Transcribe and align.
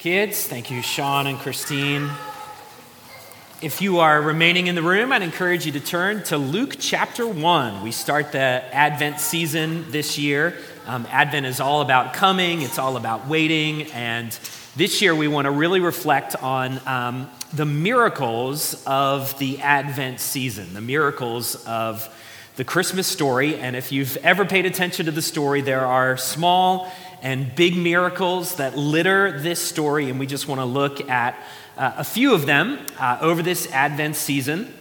Kids, 0.00 0.46
thank 0.46 0.70
you, 0.70 0.80
Sean 0.80 1.26
and 1.26 1.38
Christine. 1.38 2.08
If 3.60 3.82
you 3.82 3.98
are 3.98 4.22
remaining 4.22 4.66
in 4.66 4.74
the 4.74 4.80
room, 4.80 5.12
I'd 5.12 5.20
encourage 5.20 5.66
you 5.66 5.72
to 5.72 5.80
turn 5.80 6.22
to 6.24 6.38
Luke 6.38 6.76
chapter 6.78 7.26
1. 7.26 7.82
We 7.82 7.90
start 7.90 8.32
the 8.32 8.38
Advent 8.38 9.20
season 9.20 9.90
this 9.90 10.16
year. 10.16 10.56
Um, 10.86 11.06
Advent 11.10 11.44
is 11.44 11.60
all 11.60 11.82
about 11.82 12.14
coming, 12.14 12.62
it's 12.62 12.78
all 12.78 12.96
about 12.96 13.28
waiting, 13.28 13.92
and 13.92 14.30
this 14.74 15.02
year 15.02 15.14
we 15.14 15.28
want 15.28 15.44
to 15.44 15.50
really 15.50 15.80
reflect 15.80 16.34
on 16.34 16.80
um, 16.86 17.30
the 17.52 17.66
miracles 17.66 18.82
of 18.86 19.38
the 19.38 19.60
Advent 19.60 20.18
season, 20.18 20.72
the 20.72 20.80
miracles 20.80 21.62
of 21.66 22.08
the 22.56 22.64
Christmas 22.64 23.06
story. 23.06 23.56
And 23.56 23.76
if 23.76 23.92
you've 23.92 24.16
ever 24.18 24.46
paid 24.46 24.64
attention 24.64 25.06
to 25.06 25.12
the 25.12 25.22
story, 25.22 25.60
there 25.60 25.84
are 25.84 26.16
small 26.16 26.90
and 27.22 27.54
big 27.54 27.76
miracles 27.76 28.56
that 28.56 28.76
litter 28.76 29.38
this 29.40 29.60
story, 29.60 30.10
and 30.10 30.18
we 30.18 30.26
just 30.26 30.48
want 30.48 30.60
to 30.60 30.64
look 30.64 31.08
at 31.08 31.34
uh, 31.76 31.92
a 31.98 32.04
few 32.04 32.34
of 32.34 32.46
them 32.46 32.78
uh, 32.98 33.18
over 33.20 33.42
this 33.42 33.70
Advent 33.72 34.16
season. 34.16 34.72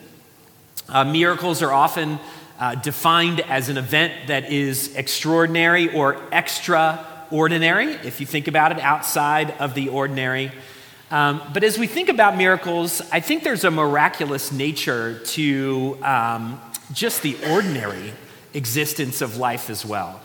Uh, 0.87 1.03
miracles 1.03 1.61
are 1.61 1.71
often 1.71 2.19
uh, 2.59 2.75
defined 2.75 3.39
as 3.41 3.69
an 3.69 3.77
event 3.77 4.27
that 4.27 4.51
is 4.51 4.95
extraordinary 4.95 5.93
or 5.93 6.21
extraordinary, 6.31 7.93
if 8.03 8.19
you 8.19 8.25
think 8.25 8.47
about 8.47 8.71
it, 8.71 8.79
outside 8.79 9.51
of 9.59 9.73
the 9.75 9.89
ordinary. 9.89 10.51
Um, 11.11 11.41
but 11.53 11.63
as 11.63 11.79
we 11.79 11.87
think 11.87 12.09
about 12.09 12.37
miracles, 12.37 13.01
I 13.11 13.19
think 13.19 13.43
there's 13.43 13.63
a 13.63 13.71
miraculous 13.71 14.51
nature 14.51 15.19
to 15.19 15.97
um, 16.03 16.61
just 16.91 17.21
the 17.21 17.37
ordinary 17.49 18.13
existence 18.53 19.21
of 19.21 19.37
life 19.37 19.69
as 19.69 19.85
well. 19.85 20.21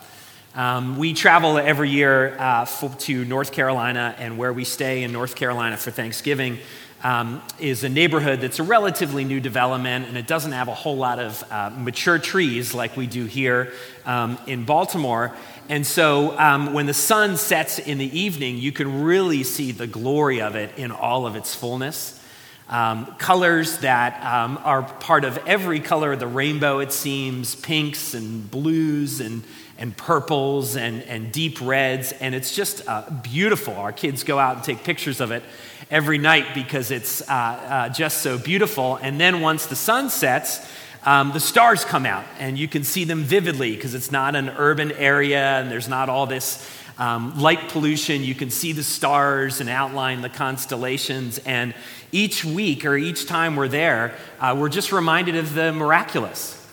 Um, 0.56 0.98
we 0.98 1.14
travel 1.14 1.58
every 1.58 1.90
year 1.90 2.36
uh, 2.38 2.64
to 2.64 3.24
North 3.24 3.50
Carolina, 3.50 4.14
and 4.18 4.38
where 4.38 4.52
we 4.52 4.62
stay 4.62 5.02
in 5.02 5.10
North 5.10 5.34
Carolina 5.34 5.76
for 5.76 5.90
Thanksgiving 5.90 6.58
um, 7.02 7.42
is 7.58 7.82
a 7.82 7.88
neighborhood 7.88 8.40
that's 8.40 8.60
a 8.60 8.62
relatively 8.62 9.24
new 9.24 9.40
development, 9.40 10.06
and 10.06 10.16
it 10.16 10.28
doesn't 10.28 10.52
have 10.52 10.68
a 10.68 10.74
whole 10.74 10.96
lot 10.96 11.18
of 11.18 11.42
uh, 11.50 11.70
mature 11.76 12.20
trees 12.20 12.72
like 12.72 12.96
we 12.96 13.08
do 13.08 13.24
here 13.24 13.72
um, 14.06 14.38
in 14.46 14.64
Baltimore. 14.64 15.34
And 15.68 15.84
so 15.84 16.38
um, 16.38 16.72
when 16.72 16.86
the 16.86 16.94
sun 16.94 17.36
sets 17.36 17.80
in 17.80 17.98
the 17.98 18.16
evening, 18.16 18.56
you 18.56 18.70
can 18.70 19.02
really 19.02 19.42
see 19.42 19.72
the 19.72 19.88
glory 19.88 20.40
of 20.40 20.54
it 20.54 20.78
in 20.78 20.92
all 20.92 21.26
of 21.26 21.34
its 21.34 21.52
fullness. 21.52 22.20
Um, 22.68 23.06
colors 23.18 23.78
that 23.78 24.24
um, 24.24 24.58
are 24.62 24.84
part 24.84 25.24
of 25.24 25.36
every 25.48 25.80
color 25.80 26.12
of 26.12 26.20
the 26.20 26.28
rainbow, 26.28 26.78
it 26.78 26.92
seems 26.92 27.56
pinks 27.56 28.14
and 28.14 28.48
blues 28.48 29.20
and 29.20 29.42
and 29.78 29.96
purples 29.96 30.76
and, 30.76 31.02
and 31.02 31.32
deep 31.32 31.60
reds, 31.60 32.12
and 32.12 32.34
it's 32.34 32.54
just 32.54 32.86
uh, 32.88 33.08
beautiful. 33.22 33.74
Our 33.74 33.92
kids 33.92 34.22
go 34.22 34.38
out 34.38 34.56
and 34.56 34.64
take 34.64 34.84
pictures 34.84 35.20
of 35.20 35.30
it 35.30 35.42
every 35.90 36.18
night 36.18 36.54
because 36.54 36.90
it's 36.90 37.22
uh, 37.22 37.32
uh, 37.32 37.88
just 37.88 38.18
so 38.18 38.38
beautiful. 38.38 38.96
And 38.96 39.20
then 39.20 39.40
once 39.40 39.66
the 39.66 39.76
sun 39.76 40.10
sets, 40.10 40.66
um, 41.04 41.32
the 41.32 41.40
stars 41.40 41.84
come 41.84 42.06
out, 42.06 42.24
and 42.38 42.58
you 42.58 42.66
can 42.66 42.82
see 42.82 43.04
them 43.04 43.24
vividly 43.24 43.74
because 43.74 43.94
it's 43.94 44.10
not 44.10 44.34
an 44.34 44.48
urban 44.48 44.92
area 44.92 45.60
and 45.60 45.70
there's 45.70 45.88
not 45.88 46.08
all 46.08 46.26
this 46.26 46.66
um, 46.96 47.38
light 47.38 47.68
pollution. 47.68 48.22
You 48.22 48.34
can 48.34 48.50
see 48.50 48.72
the 48.72 48.82
stars 48.82 49.60
and 49.60 49.68
outline 49.68 50.22
the 50.22 50.28
constellations. 50.28 51.38
And 51.38 51.74
each 52.12 52.44
week 52.44 52.84
or 52.84 52.96
each 52.96 53.26
time 53.26 53.56
we're 53.56 53.68
there, 53.68 54.14
uh, 54.40 54.56
we're 54.58 54.68
just 54.68 54.92
reminded 54.92 55.36
of 55.36 55.54
the 55.54 55.72
miraculous. 55.72 56.63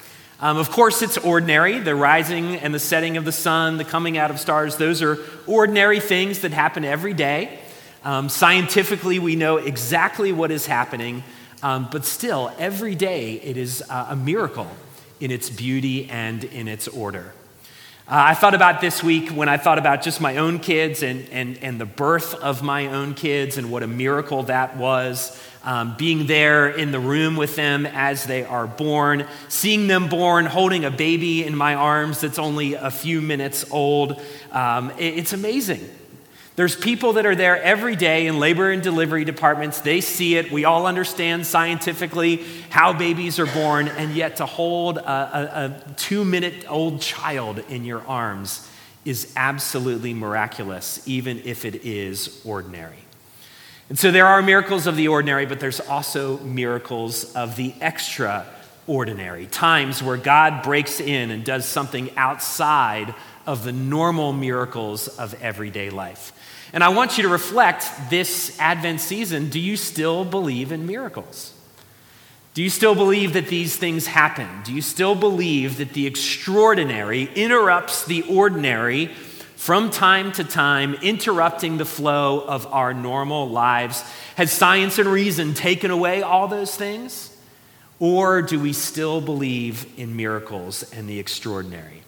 Um, 0.42 0.58
of 0.58 0.72
course, 0.72 1.04
it's 1.04 1.20
ordinary. 1.20 1.78
The 1.78 1.94
rising 1.94 2.56
and 2.56 2.74
the 2.74 2.80
setting 2.80 3.16
of 3.16 3.26
the 3.26 3.32
sun, 3.32 3.78
the 3.78 3.86
coming 3.86 4.18
out 4.18 4.32
of 4.32 4.40
stars, 4.40 4.76
those 4.76 5.04
are 5.04 5.20
ordinary 5.46 6.00
things 6.00 6.40
that 6.40 6.52
happen 6.52 6.84
every 6.84 7.14
day. 7.14 7.60
Um, 8.04 8.28
scientifically, 8.28 9.20
we 9.20 9.36
know 9.36 9.58
exactly 9.58 10.32
what 10.32 10.50
is 10.50 10.66
happening, 10.66 11.24
um, 11.62 11.88
but 11.92 12.06
still, 12.06 12.52
every 12.58 12.96
day 12.96 13.34
it 13.36 13.56
is 13.56 13.84
uh, 13.88 14.08
a 14.10 14.16
miracle 14.16 14.68
in 15.20 15.30
its 15.30 15.52
beauty 15.52 16.10
and 16.10 16.44
in 16.44 16.68
its 16.68 16.88
order. 16.88 17.36
Uh, 18.08 18.34
I 18.34 18.34
thought 18.34 18.56
about 18.56 18.82
this 18.82 19.04
week 19.04 19.30
when 19.30 19.48
I 19.48 19.58
thought 19.58 19.78
about 19.78 20.02
just 20.02 20.20
my 20.20 20.38
own 20.38 20.58
kids 20.58 21.04
and, 21.04 21.30
and, 21.30 21.60
and 21.60 21.80
the 21.80 21.86
birth 21.86 22.34
of 22.34 22.64
my 22.64 22.88
own 22.88 23.14
kids 23.14 23.58
and 23.60 23.72
what 23.72 23.84
a 23.84 23.88
miracle 23.88 24.42
that 24.44 24.76
was 24.76 25.40
um, 25.64 25.96
being 25.98 26.28
there 26.28 26.70
in 26.70 26.92
the 26.92 27.00
room 27.00 27.36
with 27.36 27.56
them 27.56 27.86
as 27.86 28.24
they 28.26 28.44
are 28.44 28.68
born, 28.68 29.28
seeing 29.48 29.88
them 29.88 30.10
born, 30.10 30.46
holding 30.46 30.86
a 30.86 30.92
baby 30.92 31.44
in 31.44 31.56
my 31.56 31.76
arms 31.76 32.22
that's 32.22 32.40
only 32.40 32.74
a 32.74 32.90
few 32.90 33.22
minutes 33.22 33.66
old. 33.72 34.22
Um, 34.52 34.92
it, 34.98 35.18
it's 35.18 35.34
amazing. 35.34 35.88
There's 36.56 36.76
people 36.76 37.14
that 37.14 37.26
are 37.26 37.36
there 37.36 37.62
every 37.62 37.96
day 37.96 38.28
in 38.28 38.38
labor 38.38 38.72
and 38.72 38.84
delivery 38.84 39.24
departments. 39.24 39.82
They 39.82 40.02
see 40.02 40.36
it. 40.36 40.52
We 40.52 40.66
all 40.66 40.86
understand 40.86 41.48
scientifically 41.48 42.44
how 42.70 42.92
babies 42.94 43.40
are 43.40 43.46
born, 43.46 43.88
and 43.88 44.14
yet 44.14 44.38
to 44.38 44.46
hold 44.46 44.98
a, 44.98 45.02
a, 45.02 45.66
a 45.66 45.94
two 45.96 46.26
minute 46.26 46.66
old 46.70 47.02
child 47.02 47.60
in 47.70 47.86
your 47.86 48.06
arms 48.06 48.68
is 49.06 49.34
absolutely 49.36 50.14
miraculous, 50.14 51.02
even 51.08 51.42
if 51.46 51.66
it 51.66 51.86
is 51.86 52.42
ordinary. 52.46 52.98
And 53.92 54.00
so 54.00 54.10
there 54.10 54.26
are 54.26 54.42
miracles 54.42 54.88
of 54.88 54.96
the 54.96 55.10
ordinary, 55.10 55.46
but 55.46 55.60
there's 55.60 55.82
also 55.82 56.38
miracles 56.38 57.36
of 57.36 57.58
the 57.58 57.74
extraordinary. 57.82 59.48
Times 59.48 60.02
where 60.02 60.16
God 60.16 60.64
breaks 60.64 61.02
in 61.02 61.30
and 61.30 61.44
does 61.44 61.66
something 61.66 62.10
outside 62.16 63.14
of 63.46 63.66
the 63.66 63.74
normal 63.74 64.32
miracles 64.32 65.10
of 65.10 65.34
everyday 65.44 65.90
life. 65.90 66.32
And 66.72 66.86
I 66.86 66.88
want 66.88 67.18
you 67.18 67.24
to 67.24 67.28
reflect 67.28 67.86
this 68.10 68.58
Advent 68.62 69.02
season 69.02 69.50
do 69.50 69.60
you 69.60 69.76
still 69.76 70.24
believe 70.24 70.72
in 70.72 70.88
miracles? 70.88 71.54
Do 72.54 72.64
you 72.64 72.70
still 72.70 72.96
believe 72.96 73.34
that 73.34 73.48
these 73.48 73.76
things 73.76 74.08
happen? 74.08 74.48
Do 74.64 74.74
you 74.74 74.82
still 74.82 75.16
believe 75.16 75.80
that 75.80 75.92
the 75.92 76.08
extraordinary 76.08 77.24
interrupts 77.36 78.06
the 78.06 78.22
ordinary 78.22 79.12
from 79.62 79.92
time 79.92 80.32
to 80.32 80.44
time, 80.44 80.96
interrupting 81.04 81.78
the 81.78 81.86
flow 81.86 82.40
of 82.40 82.66
our 82.74 82.96
normal 82.96 83.48
lives? 83.48 84.04
Has 84.36 84.52
science 84.52 84.98
and 84.98 85.08
reason 85.08 85.54
taken 85.54 85.92
away 85.92 86.24
all 86.24 86.48
those 86.48 86.76
things? 86.76 87.30
Or 88.00 88.42
do 88.42 88.60
we 88.60 88.74
still 88.74 89.22
believe 89.22 89.86
in 90.00 90.16
miracles 90.16 90.82
and 90.94 91.08
the 91.08 91.20
extraordinary? 91.20 92.02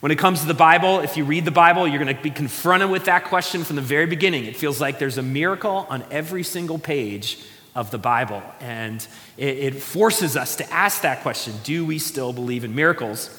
When 0.00 0.12
it 0.12 0.18
comes 0.18 0.42
to 0.42 0.46
the 0.46 0.52
Bible, 0.52 1.00
if 1.00 1.16
you 1.16 1.24
read 1.24 1.46
the 1.46 1.50
Bible, 1.50 1.88
you're 1.88 1.98
going 1.98 2.14
to 2.14 2.22
be 2.22 2.30
confronted 2.30 2.90
with 2.90 3.06
that 3.06 3.24
question 3.24 3.64
from 3.64 3.76
the 3.76 3.82
very 3.82 4.04
beginning. 4.04 4.44
It 4.44 4.56
feels 4.56 4.78
like 4.78 4.98
there's 4.98 5.16
a 5.16 5.22
miracle 5.22 5.86
on 5.88 6.04
every 6.10 6.42
single 6.42 6.78
page 6.78 7.38
of 7.74 7.90
the 7.90 7.96
Bible. 7.96 8.42
And 8.60 9.06
it, 9.38 9.76
forces 9.76 10.36
us 10.36 10.56
to 10.56 10.70
ask 10.70 11.00
that 11.02 11.22
question 11.22 11.54
do 11.64 11.86
we 11.86 11.98
still 11.98 12.34
believe 12.34 12.64
in 12.64 12.74
miracles? 12.74 13.30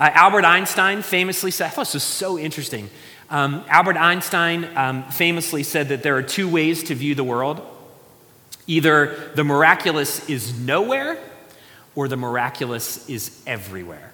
Uh, 0.00 0.10
Albert 0.14 0.46
Einstein 0.46 1.02
famously 1.02 1.50
said, 1.50 1.66
I 1.66 1.68
thought 1.68 1.82
this 1.82 1.94
was 1.94 2.02
so 2.02 2.38
interesting. 2.38 2.88
Um, 3.28 3.62
Albert 3.68 3.98
Einstein 3.98 4.66
um, 4.74 5.02
famously 5.04 5.62
said 5.62 5.90
that 5.90 6.02
there 6.02 6.16
are 6.16 6.22
two 6.22 6.48
ways 6.48 6.84
to 6.84 6.94
view 6.94 7.14
the 7.14 7.24
world 7.24 7.60
either 8.66 9.32
the 9.34 9.42
miraculous 9.42 10.28
is 10.30 10.58
nowhere 10.58 11.18
or 11.96 12.06
the 12.06 12.16
miraculous 12.16 13.08
is 13.08 13.42
everywhere. 13.46 14.12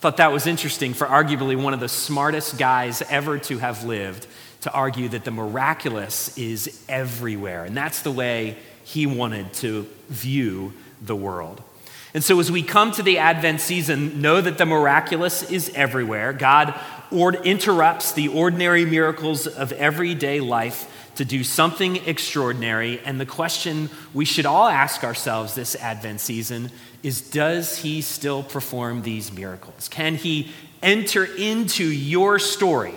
Thought 0.00 0.16
that 0.16 0.32
was 0.32 0.46
interesting 0.46 0.94
for 0.94 1.06
arguably 1.06 1.62
one 1.62 1.74
of 1.74 1.80
the 1.80 1.88
smartest 1.88 2.56
guys 2.56 3.02
ever 3.02 3.38
to 3.40 3.58
have 3.58 3.84
lived 3.84 4.26
to 4.62 4.72
argue 4.72 5.08
that 5.10 5.24
the 5.24 5.30
miraculous 5.30 6.36
is 6.38 6.82
everywhere. 6.88 7.64
And 7.64 7.76
that's 7.76 8.00
the 8.00 8.10
way 8.10 8.56
he 8.84 9.06
wanted 9.06 9.52
to 9.54 9.86
view 10.08 10.72
the 11.02 11.16
world. 11.16 11.62
And 12.12 12.24
so, 12.24 12.40
as 12.40 12.50
we 12.50 12.62
come 12.62 12.90
to 12.92 13.02
the 13.02 13.18
Advent 13.18 13.60
season, 13.60 14.20
know 14.20 14.40
that 14.40 14.58
the 14.58 14.66
miraculous 14.66 15.48
is 15.48 15.70
everywhere. 15.74 16.32
God 16.32 16.74
or 17.12 17.34
interrupts 17.34 18.12
the 18.12 18.28
ordinary 18.28 18.84
miracles 18.84 19.46
of 19.46 19.72
everyday 19.72 20.40
life 20.40 21.10
to 21.16 21.24
do 21.24 21.44
something 21.44 21.96
extraordinary. 22.06 23.00
And 23.00 23.20
the 23.20 23.26
question 23.26 23.90
we 24.14 24.24
should 24.24 24.46
all 24.46 24.68
ask 24.68 25.04
ourselves 25.04 25.54
this 25.54 25.74
Advent 25.76 26.20
season 26.20 26.70
is 27.02 27.20
Does 27.20 27.78
He 27.78 28.00
still 28.00 28.42
perform 28.42 29.02
these 29.02 29.32
miracles? 29.32 29.88
Can 29.88 30.16
He 30.16 30.50
enter 30.82 31.24
into 31.24 31.84
your 31.84 32.38
story 32.38 32.94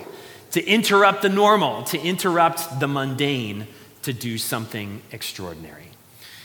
to 0.52 0.64
interrupt 0.64 1.22
the 1.22 1.28
normal, 1.28 1.82
to 1.84 2.00
interrupt 2.00 2.80
the 2.80 2.88
mundane, 2.88 3.66
to 4.02 4.12
do 4.12 4.38
something 4.38 5.02
extraordinary? 5.12 5.83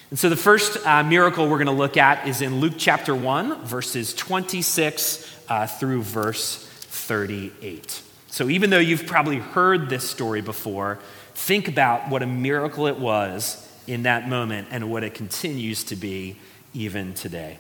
And 0.10 0.18
so 0.18 0.28
the 0.28 0.36
first 0.36 0.84
uh, 0.86 1.04
miracle 1.04 1.48
we're 1.48 1.58
going 1.58 1.68
to 1.68 1.72
look 1.72 1.96
at 1.96 2.28
is 2.28 2.42
in 2.42 2.60
Luke 2.60 2.74
chapter 2.78 3.14
1, 3.14 3.64
verses 3.64 4.14
26 4.16 5.46
uh, 5.48 5.68
through 5.68 6.02
verse 6.02 6.66
38. 6.66 8.02
So 8.28 8.50
even 8.50 8.72
though 8.72 8.80
you've 8.80 9.06
probably 9.06 9.38
heard 9.38 9.90
this 9.90 10.10
story 10.10 10.42
before, 10.42 10.98
think 11.36 11.68
about 11.68 12.10
what 12.10 12.24
a 12.24 12.28
miracle 12.28 12.88
it 12.88 12.98
was 12.98 13.68
in 13.86 14.04
that 14.04 14.28
moment 14.28 14.70
and 14.72 14.90
what 14.90 15.04
it 15.04 15.14
continues 15.14 15.84
to 15.86 15.96
be 15.96 16.38
even 16.74 17.14
today. 17.14 17.60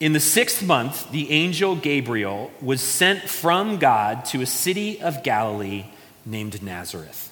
In 0.00 0.14
the 0.14 0.20
sixth 0.20 0.62
month, 0.62 1.10
the 1.10 1.30
angel 1.30 1.76
Gabriel 1.76 2.50
was 2.62 2.80
sent 2.80 3.22
from 3.28 3.76
God 3.76 4.24
to 4.26 4.40
a 4.40 4.46
city 4.46 5.00
of 5.02 5.22
Galilee 5.22 5.84
named 6.24 6.62
Nazareth 6.62 7.31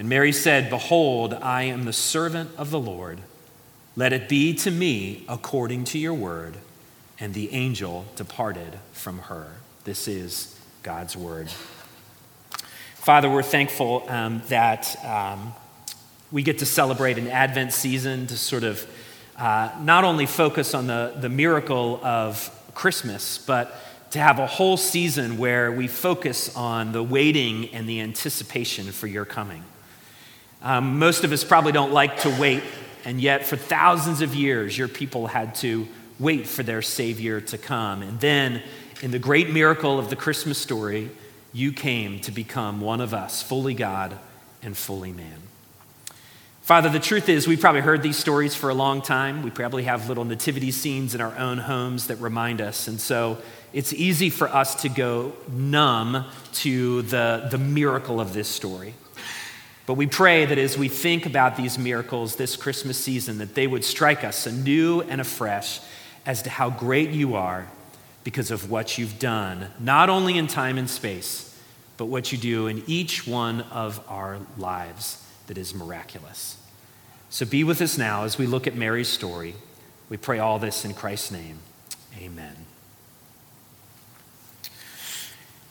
And 0.00 0.08
Mary 0.08 0.32
said, 0.32 0.70
Behold, 0.70 1.34
I 1.34 1.64
am 1.64 1.84
the 1.84 1.92
servant 1.92 2.52
of 2.56 2.70
the 2.70 2.80
Lord. 2.80 3.18
Let 3.96 4.14
it 4.14 4.30
be 4.30 4.54
to 4.54 4.70
me 4.70 5.26
according 5.28 5.84
to 5.84 5.98
your 5.98 6.14
word. 6.14 6.54
And 7.18 7.34
the 7.34 7.52
angel 7.52 8.06
departed 8.16 8.78
from 8.94 9.18
her. 9.18 9.56
This 9.84 10.08
is 10.08 10.58
God's 10.82 11.18
word. 11.18 11.50
Father, 12.94 13.28
we're 13.28 13.42
thankful 13.42 14.04
um, 14.08 14.40
that 14.48 14.96
um, 15.04 15.52
we 16.32 16.42
get 16.44 16.60
to 16.60 16.66
celebrate 16.66 17.18
an 17.18 17.28
Advent 17.28 17.74
season 17.74 18.26
to 18.28 18.38
sort 18.38 18.64
of 18.64 18.90
uh, 19.36 19.70
not 19.82 20.04
only 20.04 20.24
focus 20.24 20.72
on 20.72 20.86
the, 20.86 21.12
the 21.20 21.28
miracle 21.28 22.00
of 22.02 22.48
Christmas, 22.72 23.36
but 23.36 23.78
to 24.12 24.18
have 24.18 24.38
a 24.38 24.46
whole 24.46 24.78
season 24.78 25.36
where 25.36 25.70
we 25.70 25.88
focus 25.88 26.56
on 26.56 26.92
the 26.92 27.02
waiting 27.02 27.68
and 27.74 27.86
the 27.86 28.00
anticipation 28.00 28.92
for 28.92 29.06
your 29.06 29.26
coming. 29.26 29.62
Um, 30.62 30.98
most 30.98 31.24
of 31.24 31.32
us 31.32 31.42
probably 31.42 31.72
don't 31.72 31.92
like 31.92 32.20
to 32.20 32.36
wait, 32.38 32.62
and 33.04 33.20
yet 33.20 33.46
for 33.46 33.56
thousands 33.56 34.20
of 34.20 34.34
years, 34.34 34.76
your 34.76 34.88
people 34.88 35.26
had 35.26 35.54
to 35.56 35.88
wait 36.18 36.46
for 36.46 36.62
their 36.62 36.82
Savior 36.82 37.40
to 37.40 37.58
come. 37.58 38.02
And 38.02 38.20
then, 38.20 38.62
in 39.02 39.10
the 39.10 39.18
great 39.18 39.50
miracle 39.50 39.98
of 39.98 40.10
the 40.10 40.16
Christmas 40.16 40.58
story, 40.58 41.10
you 41.52 41.72
came 41.72 42.20
to 42.20 42.30
become 42.30 42.80
one 42.80 43.00
of 43.00 43.14
us, 43.14 43.42
fully 43.42 43.74
God 43.74 44.18
and 44.62 44.76
fully 44.76 45.12
man. 45.12 45.38
Father, 46.62 46.88
the 46.88 47.00
truth 47.00 47.28
is, 47.28 47.48
we've 47.48 47.60
probably 47.60 47.80
heard 47.80 48.02
these 48.02 48.16
stories 48.16 48.54
for 48.54 48.70
a 48.70 48.74
long 48.74 49.02
time. 49.02 49.42
We 49.42 49.50
probably 49.50 49.84
have 49.84 50.08
little 50.08 50.24
nativity 50.24 50.70
scenes 50.70 51.14
in 51.14 51.20
our 51.20 51.36
own 51.36 51.58
homes 51.58 52.06
that 52.06 52.16
remind 52.16 52.60
us. 52.60 52.86
And 52.86 53.00
so 53.00 53.38
it's 53.72 53.92
easy 53.92 54.30
for 54.30 54.48
us 54.48 54.82
to 54.82 54.88
go 54.88 55.32
numb 55.48 56.26
to 56.52 57.02
the, 57.02 57.48
the 57.50 57.58
miracle 57.58 58.20
of 58.20 58.34
this 58.34 58.46
story. 58.46 58.94
But 59.90 59.96
we 59.96 60.06
pray 60.06 60.44
that 60.44 60.56
as 60.56 60.78
we 60.78 60.86
think 60.86 61.26
about 61.26 61.56
these 61.56 61.76
miracles 61.76 62.36
this 62.36 62.54
Christmas 62.54 62.96
season, 62.96 63.38
that 63.38 63.56
they 63.56 63.66
would 63.66 63.84
strike 63.84 64.22
us 64.22 64.46
anew 64.46 65.00
and 65.00 65.20
afresh 65.20 65.80
as 66.24 66.42
to 66.42 66.50
how 66.50 66.70
great 66.70 67.10
you 67.10 67.34
are 67.34 67.66
because 68.22 68.52
of 68.52 68.70
what 68.70 68.98
you've 68.98 69.18
done, 69.18 69.66
not 69.80 70.08
only 70.08 70.38
in 70.38 70.46
time 70.46 70.78
and 70.78 70.88
space, 70.88 71.60
but 71.96 72.04
what 72.04 72.30
you 72.30 72.38
do 72.38 72.68
in 72.68 72.84
each 72.86 73.26
one 73.26 73.62
of 73.62 74.00
our 74.06 74.38
lives 74.56 75.26
that 75.48 75.58
is 75.58 75.74
miraculous. 75.74 76.56
So 77.28 77.44
be 77.44 77.64
with 77.64 77.82
us 77.82 77.98
now 77.98 78.22
as 78.22 78.38
we 78.38 78.46
look 78.46 78.68
at 78.68 78.76
Mary's 78.76 79.08
story. 79.08 79.56
We 80.08 80.16
pray 80.16 80.38
all 80.38 80.60
this 80.60 80.84
in 80.84 80.94
Christ's 80.94 81.32
name. 81.32 81.58
Amen. 82.16 82.54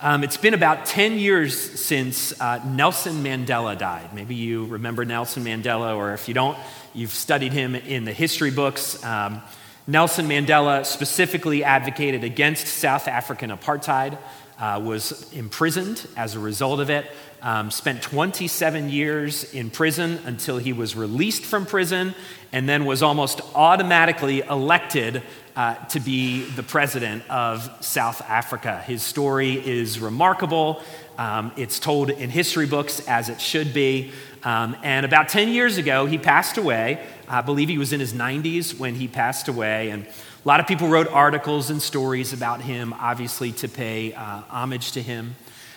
Um, 0.02 0.24
it's 0.24 0.38
been 0.38 0.54
about 0.54 0.86
10 0.86 1.20
years 1.20 1.60
since 1.60 2.40
uh, 2.40 2.64
Nelson 2.66 3.22
Mandela 3.22 3.78
died. 3.78 4.14
Maybe 4.14 4.34
you 4.34 4.64
remember 4.64 5.04
Nelson 5.04 5.44
Mandela, 5.44 5.94
or 5.94 6.14
if 6.14 6.30
you 6.30 6.34
don't, 6.34 6.58
you've 6.94 7.12
studied 7.12 7.52
him 7.52 7.76
in 7.76 8.06
the 8.06 8.14
history 8.14 8.50
books. 8.50 9.04
Um, 9.04 9.42
Nelson 9.88 10.26
Mandela 10.30 10.86
specifically 10.86 11.66
advocated 11.66 12.24
against 12.24 12.66
South 12.68 13.10
African 13.10 13.50
apartheid, 13.50 14.18
uh, 14.58 14.80
was 14.82 15.30
imprisoned 15.34 16.08
as 16.16 16.34
a 16.34 16.40
result 16.40 16.80
of 16.80 16.90
it, 16.90 17.06
um, 17.42 17.70
spent 17.70 18.02
27 18.02 18.90
years 18.90 19.54
in 19.54 19.70
prison 19.70 20.20
until 20.24 20.60
he 20.60 20.72
was 20.72 20.96
released 20.96 21.44
from 21.44 21.66
prison, 21.66 22.16
and 22.54 22.70
then 22.70 22.86
was 22.86 23.04
almost 23.04 23.42
automatically 23.54 24.40
elected 24.40 25.24
uh, 25.56 25.76
to 25.86 26.00
be 26.00 26.44
the 26.52 26.64
president 26.64 27.24
of 27.30 27.70
South 27.84 28.22
Africa. 28.30 28.82
His 28.86 29.04
story 29.04 29.54
is 29.54 30.00
remarkable. 30.00 30.82
Um, 31.18 31.52
it's 31.58 31.80
told 31.80 32.10
in 32.10 32.30
history 32.30 32.66
books 32.66 33.06
as 33.08 33.30
it 33.30 33.42
should 33.42 33.74
be. 33.74 34.12
Um, 34.44 34.78
and 34.84 35.06
about 35.06 35.30
10 35.30 35.50
years 35.50 35.78
ago, 35.78 36.06
he 36.06 36.18
passed 36.18 36.58
away. 36.58 37.06
I 37.28 37.42
believe 37.42 37.68
he 37.68 37.78
was 37.78 37.92
in 37.92 38.00
his 38.00 38.14
90s 38.14 38.80
when 38.80 38.96
he 38.96 39.08
passed 39.08 39.48
away. 39.48 39.90
And 39.90 40.06
a 40.06 40.48
lot 40.48 40.60
of 40.60 40.68
people 40.68 40.88
wrote 40.88 41.08
articles 41.08 41.70
and 41.70 41.82
stories 41.82 42.32
about 42.32 42.62
him, 42.62 42.94
obviously, 42.94 43.52
to 43.54 43.68
pay 43.68 44.14
uh, 44.14 44.42
homage 44.50 44.94
to 44.94 45.02
him. 45.02 45.36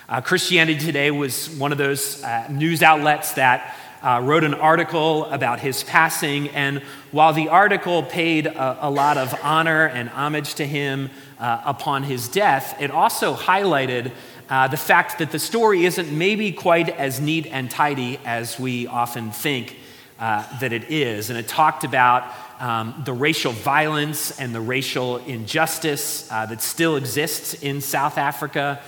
Uh, 0.08 0.20
Christianity 0.20 0.78
Today 0.78 1.10
was 1.10 1.50
one 1.50 1.72
of 1.72 1.78
those 1.78 2.22
uh, 2.22 2.46
news 2.48 2.82
outlets 2.82 3.32
that 3.32 3.74
uh, 4.02 4.20
wrote 4.22 4.44
an 4.44 4.54
article 4.54 5.26
about 5.26 5.60
his 5.60 5.84
passing. 5.84 6.48
And 6.48 6.82
while 7.10 7.32
the 7.32 7.48
article 7.48 8.02
paid 8.02 8.46
a, 8.46 8.88
a 8.88 8.90
lot 8.90 9.16
of 9.16 9.34
honor 9.42 9.86
and 9.86 10.08
homage 10.08 10.54
to 10.54 10.66
him 10.66 11.10
uh, 11.38 11.62
upon 11.64 12.02
his 12.02 12.28
death, 12.28 12.76
it 12.80 12.90
also 12.90 13.34
highlighted 13.34 14.12
uh, 14.48 14.68
the 14.68 14.76
fact 14.76 15.18
that 15.18 15.30
the 15.30 15.38
story 15.38 15.84
isn't 15.86 16.10
maybe 16.10 16.52
quite 16.52 16.88
as 16.88 17.20
neat 17.20 17.46
and 17.46 17.70
tidy 17.70 18.18
as 18.24 18.58
we 18.58 18.86
often 18.86 19.30
think 19.30 19.76
uh, 20.18 20.44
that 20.58 20.72
it 20.72 20.90
is. 20.90 21.30
And 21.30 21.38
it 21.38 21.48
talked 21.48 21.84
about 21.84 22.24
um, 22.60 23.02
the 23.04 23.12
racial 23.12 23.52
violence 23.52 24.38
and 24.38 24.54
the 24.54 24.60
racial 24.60 25.18
injustice 25.18 26.30
uh, 26.30 26.46
that 26.46 26.60
still 26.60 26.96
exists 26.96 27.54
in 27.54 27.80
South 27.80 28.18
Africa 28.18 28.80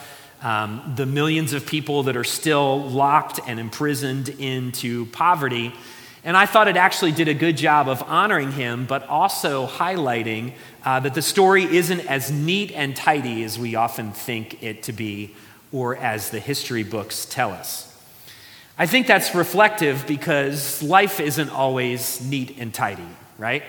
um, 0.45 0.93
the 0.95 1.07
millions 1.07 1.55
of 1.55 1.65
people 1.67 2.05
that 2.05 2.17
are 2.17 2.23
still 2.23 2.83
locked 2.83 3.41
and 3.47 3.59
imprisoned 3.59 4.29
into 4.29 5.07
poverty. 5.07 5.73
And 6.23 6.37
I 6.37 6.45
thought 6.45 6.69
it 6.69 6.77
actually 6.77 7.13
did 7.13 7.29
a 7.29 7.35
good 7.35 7.57
job 7.57 7.89
of 7.89 8.03
honoring 8.03 8.53
him, 8.53 8.85
but 8.85 9.09
also 9.09 9.67
highlighting 9.67 10.53
uh, 10.85 11.01
that 11.01 11.15
the 11.15 11.23
story 11.23 11.65
isn't 11.65 12.01
as 12.01 12.31
neat 12.31 12.73
and 12.73 12.95
tidy 12.95 13.43
as 13.43 13.59
we 13.59 13.75
often 13.75 14.13
think 14.13 14.63
it 14.63 14.83
to 14.85 14.93
be, 14.93 15.35
or 15.73 15.97
as 15.97 16.29
the 16.29 16.41
history 16.41 16.85
books 16.85 17.25
tell 17.25 17.51
us. 17.51 17.91
I 18.77 18.87
think 18.87 19.07
that's 19.07 19.35
reflective 19.35 20.05
because 20.07 20.83
life 20.83 21.21
isn't 21.21 21.51
always 21.51 22.21
neat 22.21 22.59
and 22.59 22.73
tidy, 22.73 23.03
right? 23.39 23.63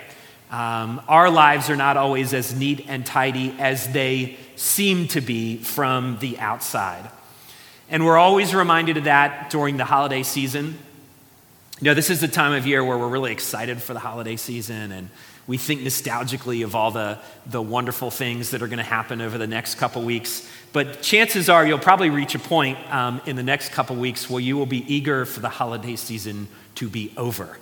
Um, 0.51 1.01
our 1.07 1.29
lives 1.29 1.69
are 1.69 1.75
not 1.75 1.95
always 1.95 2.33
as 2.33 2.53
neat 2.53 2.85
and 2.87 3.05
tidy 3.05 3.55
as 3.59 3.91
they 3.93 4.37
seem 4.55 5.07
to 5.09 5.21
be 5.21 5.57
from 5.57 6.17
the 6.19 6.37
outside. 6.39 7.09
And 7.89 8.05
we're 8.05 8.17
always 8.17 8.55
reminded 8.55 8.97
of 8.97 9.03
that 9.03 9.49
during 9.49 9.77
the 9.77 9.85
holiday 9.85 10.23
season. 10.23 10.77
You 11.79 11.85
know, 11.85 11.93
this 11.93 12.09
is 12.09 12.21
the 12.21 12.27
time 12.27 12.53
of 12.53 12.65
year 12.65 12.83
where 12.83 12.97
we're 12.97 13.09
really 13.09 13.31
excited 13.31 13.81
for 13.81 13.93
the 13.93 13.99
holiday 13.99 14.37
season 14.37 14.91
and 14.91 15.09
we 15.47 15.57
think 15.57 15.81
nostalgically 15.81 16.63
of 16.63 16.73
all 16.73 16.89
the, 16.89 17.19
the 17.45 17.61
wonderful 17.61 18.09
things 18.09 18.51
that 18.51 18.61
are 18.63 18.67
going 18.67 18.77
to 18.77 18.83
happen 18.83 19.21
over 19.21 19.37
the 19.37 19.47
next 19.47 19.75
couple 19.75 20.01
weeks. 20.01 20.49
But 20.73 21.01
chances 21.01 21.49
are 21.49 21.65
you'll 21.65 21.77
probably 21.77 22.09
reach 22.09 22.33
a 22.33 22.39
point 22.39 22.79
um, 22.91 23.21
in 23.25 23.35
the 23.35 23.43
next 23.43 23.71
couple 23.71 23.95
weeks 23.95 24.29
where 24.29 24.41
you 24.41 24.57
will 24.57 24.65
be 24.65 24.91
eager 24.91 25.25
for 25.25 25.41
the 25.41 25.49
holiday 25.49 25.95
season 25.95 26.47
to 26.75 26.89
be 26.89 27.13
over, 27.15 27.59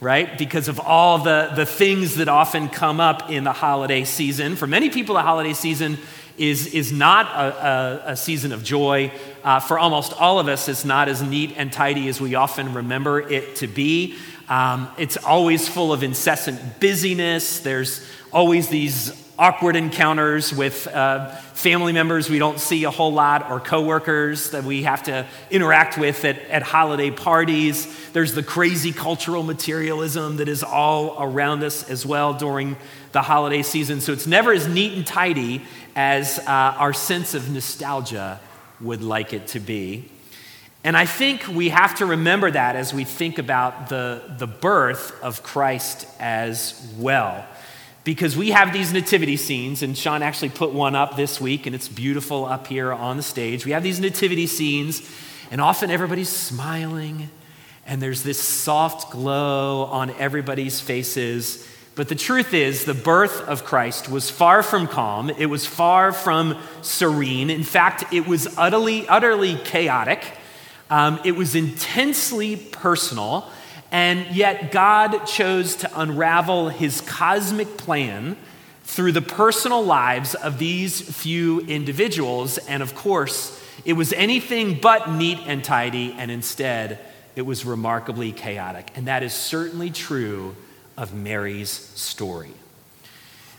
right? 0.00 0.36
Because 0.36 0.66
of 0.66 0.80
all 0.80 1.18
the, 1.18 1.52
the 1.54 1.66
things 1.66 2.16
that 2.16 2.28
often 2.28 2.68
come 2.68 2.98
up 2.98 3.30
in 3.30 3.44
the 3.44 3.52
holiday 3.52 4.02
season. 4.02 4.56
For 4.56 4.66
many 4.66 4.90
people, 4.90 5.14
the 5.14 5.22
holiday 5.22 5.52
season 5.52 5.98
is, 6.38 6.74
is 6.74 6.92
not 6.92 7.26
a, 7.26 7.66
a, 7.66 8.12
a 8.12 8.16
season 8.16 8.52
of 8.52 8.64
joy. 8.64 9.12
Uh, 9.44 9.60
for 9.60 9.78
almost 9.78 10.12
all 10.14 10.38
of 10.38 10.48
us, 10.48 10.68
it's 10.68 10.84
not 10.84 11.08
as 11.08 11.22
neat 11.22 11.54
and 11.56 11.72
tidy 11.72 12.08
as 12.08 12.20
we 12.20 12.34
often 12.34 12.74
remember 12.74 13.20
it 13.20 13.56
to 13.56 13.66
be. 13.66 14.16
Um, 14.48 14.88
it's 14.98 15.16
always 15.16 15.68
full 15.68 15.92
of 15.92 16.02
incessant 16.02 16.80
busyness. 16.80 17.60
There's 17.60 18.06
always 18.32 18.68
these 18.68 19.12
awkward 19.40 19.74
encounters 19.74 20.52
with 20.52 20.86
uh, 20.86 21.30
family 21.54 21.94
members 21.94 22.28
we 22.28 22.38
don't 22.38 22.60
see 22.60 22.84
a 22.84 22.90
whole 22.90 23.14
lot 23.14 23.50
or 23.50 23.58
coworkers 23.58 24.50
that 24.50 24.64
we 24.64 24.82
have 24.82 25.02
to 25.02 25.26
interact 25.50 25.96
with 25.96 26.26
at, 26.26 26.38
at 26.50 26.62
holiday 26.62 27.10
parties. 27.10 27.88
There's 28.12 28.34
the 28.34 28.42
crazy 28.42 28.92
cultural 28.92 29.42
materialism 29.42 30.36
that 30.36 30.48
is 30.48 30.62
all 30.62 31.16
around 31.18 31.62
us 31.62 31.88
as 31.88 32.04
well 32.04 32.34
during 32.34 32.76
the 33.12 33.22
holiday 33.22 33.62
season. 33.62 34.02
So 34.02 34.12
it's 34.12 34.26
never 34.26 34.52
as 34.52 34.68
neat 34.68 34.92
and 34.92 35.06
tidy 35.06 35.62
as 35.96 36.38
uh, 36.40 36.44
our 36.46 36.92
sense 36.92 37.32
of 37.32 37.50
nostalgia 37.50 38.40
would 38.78 39.02
like 39.02 39.32
it 39.32 39.46
to 39.48 39.60
be. 39.60 40.10
And 40.84 40.98
I 40.98 41.06
think 41.06 41.48
we 41.48 41.70
have 41.70 41.94
to 41.96 42.04
remember 42.04 42.50
that 42.50 42.76
as 42.76 42.92
we 42.92 43.04
think 43.04 43.38
about 43.38 43.88
the, 43.88 44.22
the 44.36 44.46
birth 44.46 45.18
of 45.22 45.42
Christ 45.42 46.06
as 46.18 46.94
well. 46.98 47.46
Because 48.02 48.36
we 48.36 48.50
have 48.50 48.72
these 48.72 48.92
nativity 48.92 49.36
scenes, 49.36 49.82
and 49.82 49.96
Sean 49.96 50.22
actually 50.22 50.48
put 50.48 50.72
one 50.72 50.94
up 50.94 51.16
this 51.16 51.40
week, 51.40 51.66
and 51.66 51.74
it's 51.74 51.88
beautiful 51.88 52.46
up 52.46 52.66
here 52.66 52.92
on 52.92 53.18
the 53.18 53.22
stage. 53.22 53.66
We 53.66 53.72
have 53.72 53.82
these 53.82 54.00
nativity 54.00 54.46
scenes, 54.46 55.08
and 55.50 55.60
often 55.60 55.90
everybody's 55.90 56.30
smiling, 56.30 57.28
and 57.86 58.00
there's 58.00 58.22
this 58.22 58.40
soft 58.40 59.12
glow 59.12 59.84
on 59.84 60.10
everybody's 60.12 60.80
faces. 60.80 61.66
But 61.94 62.08
the 62.08 62.14
truth 62.14 62.54
is, 62.54 62.86
the 62.86 62.94
birth 62.94 63.42
of 63.42 63.64
Christ 63.64 64.08
was 64.08 64.30
far 64.30 64.62
from 64.62 64.86
calm. 64.86 65.28
It 65.28 65.46
was 65.46 65.66
far 65.66 66.12
from 66.12 66.56
serene. 66.80 67.50
In 67.50 67.64
fact, 67.64 68.14
it 68.14 68.26
was 68.26 68.56
utterly, 68.56 69.06
utterly 69.08 69.56
chaotic. 69.56 70.24
Um, 70.88 71.20
it 71.24 71.32
was 71.32 71.54
intensely 71.54 72.56
personal, 72.56 73.50
and 73.90 74.26
yet 74.34 74.72
God 74.72 75.26
chose 75.26 75.76
to 75.76 76.00
unravel 76.00 76.68
his 76.68 77.00
cosmic 77.00 77.76
plan 77.76 78.36
through 78.84 79.12
the 79.12 79.22
personal 79.22 79.84
lives 79.84 80.34
of 80.34 80.58
these 80.58 81.00
few 81.00 81.60
individuals. 81.60 82.58
And 82.58 82.82
of 82.82 82.94
course, 82.94 83.62
it 83.84 83.94
was 83.94 84.12
anything 84.12 84.78
but 84.80 85.10
neat 85.10 85.38
and 85.46 85.64
tidy, 85.64 86.14
and 86.18 86.30
instead, 86.30 86.98
it 87.36 87.42
was 87.42 87.64
remarkably 87.64 88.32
chaotic. 88.32 88.90
And 88.96 89.06
that 89.06 89.22
is 89.22 89.32
certainly 89.32 89.90
true 89.90 90.56
of 90.96 91.14
Mary's 91.14 91.70
story. 91.70 92.52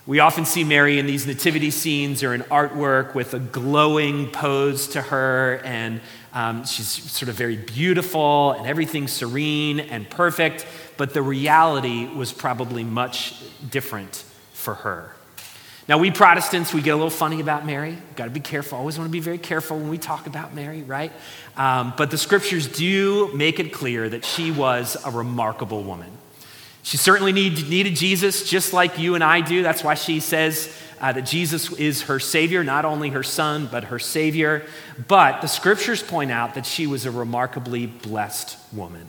We 0.07 0.19
often 0.19 0.45
see 0.45 0.63
Mary 0.63 0.97
in 0.97 1.05
these 1.05 1.27
nativity 1.27 1.69
scenes 1.69 2.23
or 2.23 2.33
in 2.33 2.41
artwork 2.43 3.13
with 3.13 3.35
a 3.35 3.39
glowing 3.39 4.31
pose 4.31 4.87
to 4.89 5.01
her, 5.01 5.61
and 5.63 6.01
um, 6.33 6.65
she's 6.65 6.87
sort 6.87 7.29
of 7.29 7.35
very 7.35 7.55
beautiful 7.55 8.53
and 8.53 8.65
everything 8.65 9.07
serene 9.07 9.79
and 9.79 10.09
perfect, 10.09 10.65
but 10.97 11.13
the 11.13 11.21
reality 11.21 12.07
was 12.07 12.33
probably 12.33 12.83
much 12.83 13.35
different 13.69 14.23
for 14.53 14.73
her. 14.73 15.13
Now, 15.87 15.97
we 15.97 16.09
Protestants, 16.09 16.73
we 16.73 16.81
get 16.81 16.91
a 16.91 16.95
little 16.95 17.09
funny 17.09 17.41
about 17.41 17.65
Mary. 17.65 17.97
Got 18.15 18.25
to 18.25 18.31
be 18.31 18.39
careful. 18.39 18.77
Always 18.77 18.97
want 18.97 19.07
to 19.07 19.11
be 19.11 19.19
very 19.19 19.37
careful 19.37 19.77
when 19.77 19.89
we 19.89 19.97
talk 19.97 20.25
about 20.25 20.53
Mary, 20.53 20.83
right? 20.83 21.11
Um, 21.57 21.93
but 21.97 22.09
the 22.11 22.17
scriptures 22.17 22.67
do 22.67 23.31
make 23.35 23.59
it 23.59 23.73
clear 23.73 24.07
that 24.07 24.23
she 24.23 24.51
was 24.51 24.95
a 25.05 25.11
remarkable 25.11 25.83
woman. 25.83 26.11
She 26.83 26.97
certainly 26.97 27.31
need, 27.31 27.69
needed 27.69 27.95
Jesus 27.95 28.49
just 28.49 28.73
like 28.73 28.97
you 28.97 29.15
and 29.15 29.23
I 29.23 29.41
do. 29.41 29.61
That's 29.61 29.83
why 29.83 29.93
she 29.93 30.19
says 30.19 30.75
uh, 30.99 31.11
that 31.11 31.25
Jesus 31.25 31.71
is 31.73 32.03
her 32.03 32.19
Savior, 32.19 32.63
not 32.63 32.85
only 32.85 33.09
her 33.09 33.23
Son, 33.23 33.67
but 33.71 33.85
her 33.85 33.99
Savior. 33.99 34.65
But 35.07 35.41
the 35.41 35.47
scriptures 35.47 36.01
point 36.01 36.31
out 36.31 36.55
that 36.55 36.65
she 36.65 36.87
was 36.87 37.05
a 37.05 37.11
remarkably 37.11 37.85
blessed 37.87 38.57
woman. 38.73 39.07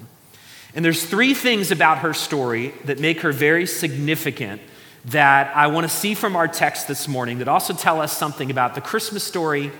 And 0.74 0.84
there's 0.84 1.04
three 1.04 1.34
things 1.34 1.70
about 1.70 1.98
her 1.98 2.14
story 2.14 2.74
that 2.84 2.98
make 2.98 3.20
her 3.20 3.32
very 3.32 3.66
significant 3.66 4.62
that 5.06 5.54
I 5.56 5.66
want 5.66 5.84
to 5.84 5.94
see 5.94 6.14
from 6.14 6.36
our 6.36 6.48
text 6.48 6.88
this 6.88 7.08
morning 7.08 7.38
that 7.38 7.48
also 7.48 7.74
tell 7.74 8.00
us 8.00 8.16
something 8.16 8.50
about 8.50 8.74
the 8.74 8.80
Christmas 8.80 9.24
story 9.24 9.72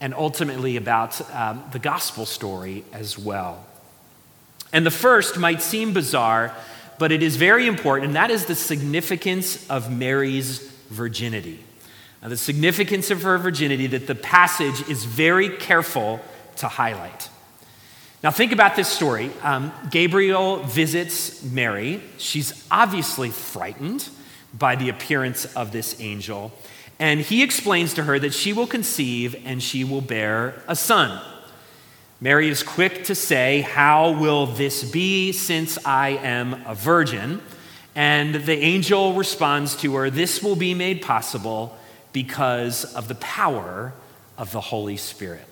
and 0.00 0.14
ultimately 0.14 0.76
about 0.76 1.20
um, 1.34 1.64
the 1.72 1.78
gospel 1.78 2.26
story 2.26 2.84
as 2.92 3.18
well. 3.18 3.64
And 4.72 4.84
the 4.84 4.90
first 4.90 5.38
might 5.38 5.62
seem 5.62 5.92
bizarre 5.92 6.54
but 6.98 7.12
it 7.12 7.22
is 7.22 7.36
very 7.36 7.66
important, 7.66 8.06
and 8.06 8.16
that 8.16 8.30
is 8.30 8.46
the 8.46 8.54
significance 8.54 9.68
of 9.70 9.90
Mary's 9.90 10.58
virginity. 10.90 11.60
Now, 12.22 12.28
the 12.28 12.36
significance 12.36 13.10
of 13.10 13.22
her 13.22 13.38
virginity 13.38 13.86
that 13.88 14.06
the 14.06 14.14
passage 14.14 14.88
is 14.88 15.04
very 15.04 15.50
careful 15.50 16.20
to 16.56 16.68
highlight. 16.68 17.28
Now, 18.22 18.32
think 18.32 18.50
about 18.50 18.74
this 18.74 18.88
story. 18.88 19.30
Um, 19.42 19.72
Gabriel 19.90 20.56
visits 20.64 21.44
Mary. 21.44 22.02
She's 22.18 22.66
obviously 22.70 23.30
frightened 23.30 24.08
by 24.52 24.74
the 24.74 24.88
appearance 24.88 25.44
of 25.54 25.70
this 25.70 26.00
angel. 26.00 26.52
And 26.98 27.20
he 27.20 27.44
explains 27.44 27.94
to 27.94 28.02
her 28.02 28.18
that 28.18 28.34
she 28.34 28.52
will 28.52 28.66
conceive 28.66 29.40
and 29.44 29.62
she 29.62 29.84
will 29.84 30.00
bear 30.00 30.60
a 30.66 30.74
son. 30.74 31.22
Mary 32.20 32.48
is 32.48 32.64
quick 32.64 33.04
to 33.04 33.14
say, 33.14 33.60
How 33.60 34.10
will 34.10 34.46
this 34.46 34.82
be 34.90 35.30
since 35.30 35.78
I 35.84 36.10
am 36.10 36.64
a 36.66 36.74
virgin? 36.74 37.40
And 37.94 38.34
the 38.34 38.58
angel 38.58 39.12
responds 39.12 39.76
to 39.76 39.94
her, 39.94 40.10
This 40.10 40.42
will 40.42 40.56
be 40.56 40.74
made 40.74 41.00
possible 41.00 41.76
because 42.12 42.84
of 42.96 43.06
the 43.06 43.14
power 43.16 43.92
of 44.36 44.50
the 44.50 44.60
Holy 44.60 44.96
Spirit. 44.96 45.44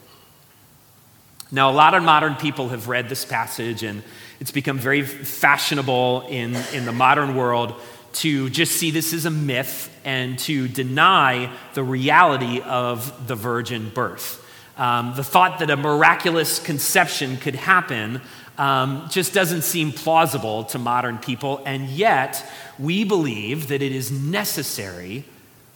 Now, 1.53 1.71
a 1.71 1.73
lot 1.73 1.95
of 1.95 2.03
modern 2.03 2.35
people 2.35 2.71
have 2.71 2.89
read 2.89 3.09
this 3.09 3.25
passage, 3.25 3.85
and 3.85 4.03
it's 4.41 4.51
become 4.51 4.81
very 4.81 5.03
fashionable 5.03 6.27
in, 6.29 6.57
in 6.73 6.85
the 6.85 6.93
modern 6.93 7.37
world 7.37 7.75
to 8.15 8.51
just 8.51 8.73
see 8.73 8.91
this 8.91 9.13
as 9.13 9.25
a 9.25 9.31
myth 9.31 9.95
and 10.05 10.37
to 10.41 10.67
deny 10.67 11.53
the 11.75 11.85
reality 11.85 12.61
of 12.61 13.29
the 13.29 13.37
virgin 13.37 13.89
birth. 13.91 14.43
Um, 14.77 15.15
the 15.17 15.25
thought 15.25 15.59
that 15.61 15.71
a 15.71 15.77
miraculous 15.77 16.59
conception 16.59 17.39
could 17.39 17.55
happen 17.55 18.21
um, 18.59 19.07
just 19.11 19.33
doesn't 19.33 19.63
seem 19.63 19.93
plausible 19.93 20.65
to 20.65 20.79
modern 20.79 21.19
people, 21.19 21.63
and 21.65 21.89
yet 21.89 22.45
we 22.79 23.05
believe 23.05 23.69
that 23.69 23.83
it 23.83 23.93
is 23.93 24.11
necessary 24.11 25.25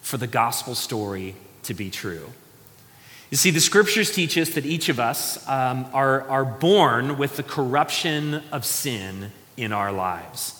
for 0.02 0.16
the 0.16 0.26
gospel 0.26 0.74
story 0.74 1.34
to 1.62 1.74
be 1.74 1.90
true. 1.90 2.30
You 3.30 3.36
see, 3.36 3.50
the 3.50 3.60
scriptures 3.60 4.10
teach 4.10 4.36
us 4.36 4.50
that 4.50 4.66
each 4.66 4.88
of 4.88 4.98
us 4.98 5.46
um, 5.48 5.86
are, 5.92 6.28
are 6.28 6.44
born 6.44 7.16
with 7.16 7.36
the 7.36 7.42
corruption 7.42 8.42
of 8.50 8.64
sin 8.64 9.30
in 9.56 9.72
our 9.72 9.92
lives. 9.92 10.59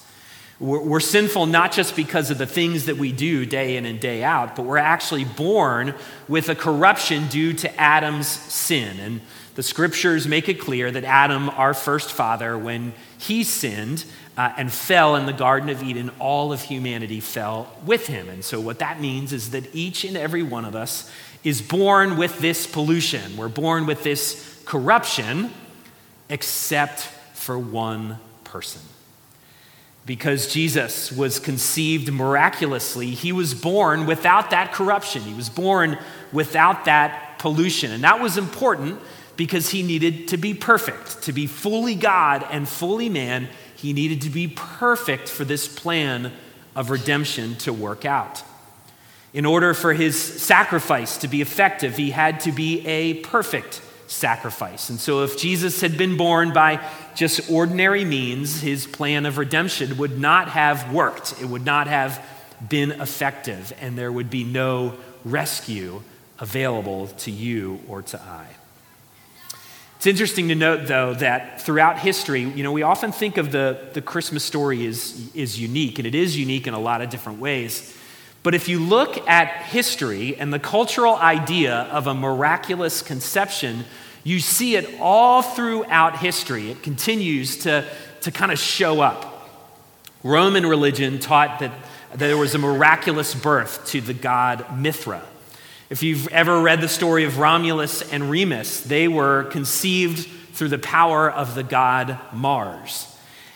We're, 0.61 0.81
we're 0.81 1.01
sinful 1.01 1.47
not 1.47 1.73
just 1.73 1.97
because 1.97 2.31
of 2.31 2.39
the 2.39 2.47
things 2.47 2.85
that 2.85 2.99
we 2.99 3.13
do 3.13 3.47
day 3.47 3.77
in 3.77 3.87
and 3.87 3.99
day 3.99 4.23
out, 4.23 4.55
but 4.55 4.65
we're 4.65 4.77
actually 4.77 5.25
born 5.25 5.95
with 6.29 6.49
a 6.51 6.55
corruption 6.55 7.29
due 7.29 7.55
to 7.55 7.81
Adam's 7.81 8.29
sin. 8.29 9.01
And 9.01 9.21
the 9.55 9.63
scriptures 9.63 10.29
make 10.29 10.49
it 10.49 10.61
clear 10.61 10.91
that 10.91 11.05
Adam, 11.05 11.49
our 11.49 11.73
first 11.73 12.13
father, 12.13 12.57
when 12.59 12.93
he 13.19 13.43
sinned 13.43 14.05
uh, 14.37 14.53
and 14.57 14.71
fell 14.71 15.17
in 15.17 15.27
the 15.27 15.33
Garden 15.33 15.71
of 15.71 15.83
Eden, 15.83 16.11
all 16.19 16.53
of 16.53 16.63
humanity 16.63 17.21
fell 17.21 17.75
with 17.85 18.07
him. 18.07 18.29
And 18.29 18.45
so, 18.45 18.61
what 18.61 18.79
that 18.79 19.01
means 19.01 19.33
is 19.33 19.51
that 19.51 19.75
each 19.75 20.05
and 20.05 20.17
every 20.17 20.43
one 20.43 20.65
of 20.65 20.77
us 20.77 21.11
is 21.43 21.63
born 21.63 22.17
with 22.19 22.39
this 22.41 22.67
pollution. 22.67 23.37
We're 23.37 23.49
born 23.49 23.87
with 23.87 24.03
this 24.03 24.63
corruption, 24.67 25.51
except 26.29 27.01
for 27.33 27.59
one 27.59 28.19
person 28.45 28.83
because 30.11 30.53
Jesus 30.53 31.13
was 31.13 31.39
conceived 31.39 32.13
miraculously, 32.13 33.11
he 33.11 33.31
was 33.31 33.55
born 33.55 34.07
without 34.07 34.51
that 34.51 34.73
corruption. 34.73 35.23
He 35.23 35.35
was 35.35 35.49
born 35.49 35.97
without 36.33 36.87
that 36.87 37.39
pollution. 37.39 37.93
And 37.93 38.03
that 38.03 38.21
was 38.21 38.37
important 38.37 39.01
because 39.37 39.71
he 39.71 39.85
needed 39.85 40.27
to 40.27 40.37
be 40.37 40.53
perfect. 40.53 41.23
To 41.23 41.33
be 41.33 41.47
fully 41.47 41.95
God 41.95 42.45
and 42.51 42.69
fully 42.69 43.09
man, 43.09 43.51
he 43.77 43.93
needed 43.93 44.23
to 44.23 44.31
be 44.31 44.49
perfect 44.49 45.29
for 45.29 45.45
this 45.45 45.69
plan 45.69 46.33
of 46.75 46.91
redemption 46.91 47.55
to 47.59 47.73
work 47.73 48.05
out. 48.05 48.43
In 49.33 49.47
order 49.47 49.75
for 49.75 49.93
his 49.93 50.21
sacrifice 50.21 51.19
to 51.19 51.29
be 51.29 51.41
effective, 51.41 51.97
he 51.97 52.11
had 52.11 52.41
to 52.41 52.51
be 52.51 52.85
a 52.85 53.15
perfect 53.21 53.81
sacrifice. 54.11 54.91
And 54.91 54.99
so, 54.99 55.23
if 55.23 55.39
Jesus 55.39 55.81
had 55.81 55.97
been 55.97 56.17
born 56.17 56.53
by 56.53 56.85
just 57.15 57.51
ordinary 57.51 58.05
means, 58.05 58.61
his 58.61 58.87
plan 58.87 59.25
of 59.27 59.39
redemption 59.39 59.97
would 59.99 60.19
not 60.19 60.49
have 60.49 60.93
worked. 60.93 61.41
It 61.41 61.47
would 61.47 61.65
not 61.65 61.87
have 61.87 62.25
been 62.69 62.93
effective, 62.93 63.73
and 63.81 63.97
there 63.97 64.13
would 64.13 64.29
be 64.29 64.45
no 64.45 64.95
rescue 65.25 66.03
available 66.39 67.07
to 67.09 67.31
you 67.31 67.81
or 67.89 68.03
to 68.03 68.21
I. 68.21 68.47
It's 69.97 70.07
interesting 70.07 70.49
to 70.49 70.55
note, 70.55 70.87
though, 70.87 71.15
that 71.15 71.61
throughout 71.61 71.99
history, 71.99 72.43
you 72.43 72.63
know, 72.63 72.73
we 72.73 72.83
often 72.83 73.13
think 73.13 73.37
of 73.37 73.53
the, 73.53 73.91
the 73.93 74.01
Christmas 74.01 74.43
story 74.43 74.87
as, 74.87 75.31
is 75.35 75.61
unique, 75.61 75.99
and 75.99 76.07
it 76.07 76.15
is 76.15 76.39
unique 76.39 76.67
in 76.67 76.73
a 76.73 76.79
lot 76.79 77.03
of 77.03 77.11
different 77.11 77.39
ways. 77.39 77.97
But 78.43 78.55
if 78.55 78.69
you 78.69 78.79
look 78.79 79.29
at 79.29 79.49
history 79.65 80.37
and 80.37 80.53
the 80.53 80.59
cultural 80.59 81.17
idea 81.17 81.75
of 81.75 82.07
a 82.07 82.15
miraculous 82.15 83.03
conception, 83.03 83.85
you 84.25 84.41
see 84.41 84.77
it 84.77 84.99
all 84.99 85.43
throughout 85.43 86.19
history. 86.19 86.71
It 86.71 86.83
continues 86.83 87.59
to, 87.59 87.85
to 88.23 88.31
kind 88.31 88.51
of 88.51 88.59
show 88.59 89.01
up. 89.01 89.49
Roman 90.23 90.67
religion 90.67 91.19
taught 91.19 91.61
that, 91.61 91.73
that 92.11 92.19
there 92.19 92.37
was 92.37 92.55
a 92.55 92.59
miraculous 92.59 93.35
birth 93.35 93.87
to 93.89 94.01
the 94.01 94.15
god 94.15 94.79
Mithra. 94.79 95.23
If 95.91 96.03
you've 96.03 96.29
ever 96.29 96.61
read 96.61 96.81
the 96.81 96.89
story 96.89 97.25
of 97.25 97.39
Romulus 97.39 98.03
and 98.13 98.31
Remus, 98.31 98.81
they 98.81 99.09
were 99.09 99.45
conceived 99.45 100.29
through 100.55 100.69
the 100.69 100.79
power 100.79 101.31
of 101.31 101.55
the 101.55 101.63
god 101.63 102.19
Mars. 102.33 103.10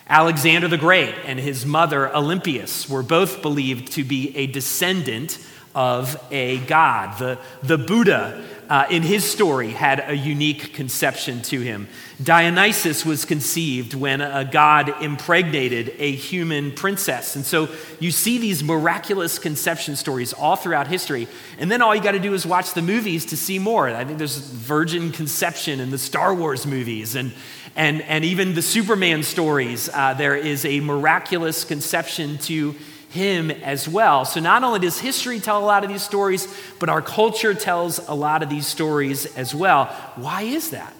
Alexander 0.08 0.68
the 0.68 0.76
Great 0.76 1.14
and 1.24 1.40
his 1.40 1.64
mother 1.64 2.14
Olympias 2.14 2.88
were 2.88 3.02
both 3.02 3.40
believed 3.40 3.92
to 3.92 4.04
be 4.04 4.36
a 4.36 4.46
descendant 4.46 5.38
of 5.74 6.22
a 6.30 6.58
god. 6.66 7.18
The, 7.18 7.38
the 7.62 7.78
Buddha 7.78 8.44
uh, 8.68 8.86
in 8.90 9.02
his 9.02 9.24
story 9.24 9.70
had 9.70 10.04
a 10.06 10.14
unique 10.14 10.74
conception 10.74 11.42
to 11.42 11.60
him. 11.60 11.88
Dionysus 12.22 13.04
was 13.04 13.24
conceived 13.24 13.94
when 13.94 14.20
a 14.20 14.44
god 14.44 15.02
impregnated 15.02 15.94
a 15.98 16.12
human 16.12 16.72
princess. 16.72 17.34
And 17.34 17.44
so 17.44 17.68
you 17.98 18.10
see 18.10 18.38
these 18.38 18.62
miraculous 18.62 19.38
conception 19.38 19.96
stories 19.96 20.32
all 20.32 20.56
throughout 20.56 20.86
history. 20.86 21.28
And 21.58 21.70
then 21.70 21.82
all 21.82 21.94
you 21.94 22.02
got 22.02 22.12
to 22.12 22.18
do 22.20 22.34
is 22.34 22.46
watch 22.46 22.74
the 22.74 22.82
movies 22.82 23.26
to 23.26 23.36
see 23.36 23.58
more. 23.58 23.88
I 23.88 24.04
think 24.04 24.18
there's 24.18 24.38
virgin 24.38 25.12
conception 25.12 25.80
in 25.80 25.90
the 25.90 25.98
Star 25.98 26.34
Wars 26.34 26.66
movies 26.66 27.16
and, 27.16 27.32
and, 27.76 28.02
and 28.02 28.24
even 28.24 28.54
the 28.54 28.62
Superman 28.62 29.22
stories. 29.22 29.88
Uh, 29.92 30.14
there 30.14 30.36
is 30.36 30.64
a 30.64 30.80
miraculous 30.80 31.64
conception 31.64 32.38
to 32.38 32.74
him 33.10 33.50
as 33.50 33.88
well. 33.88 34.24
So 34.24 34.40
not 34.40 34.64
only 34.64 34.80
does 34.80 34.98
history 34.98 35.38
tell 35.40 35.58
a 35.58 35.64
lot 35.64 35.84
of 35.84 35.90
these 35.90 36.02
stories, 36.02 36.48
but 36.80 36.88
our 36.88 37.00
culture 37.00 37.54
tells 37.54 37.98
a 38.08 38.14
lot 38.14 38.42
of 38.42 38.50
these 38.50 38.66
stories 38.66 39.26
as 39.36 39.54
well. 39.54 39.86
Why 40.16 40.42
is 40.42 40.70
that? 40.70 40.92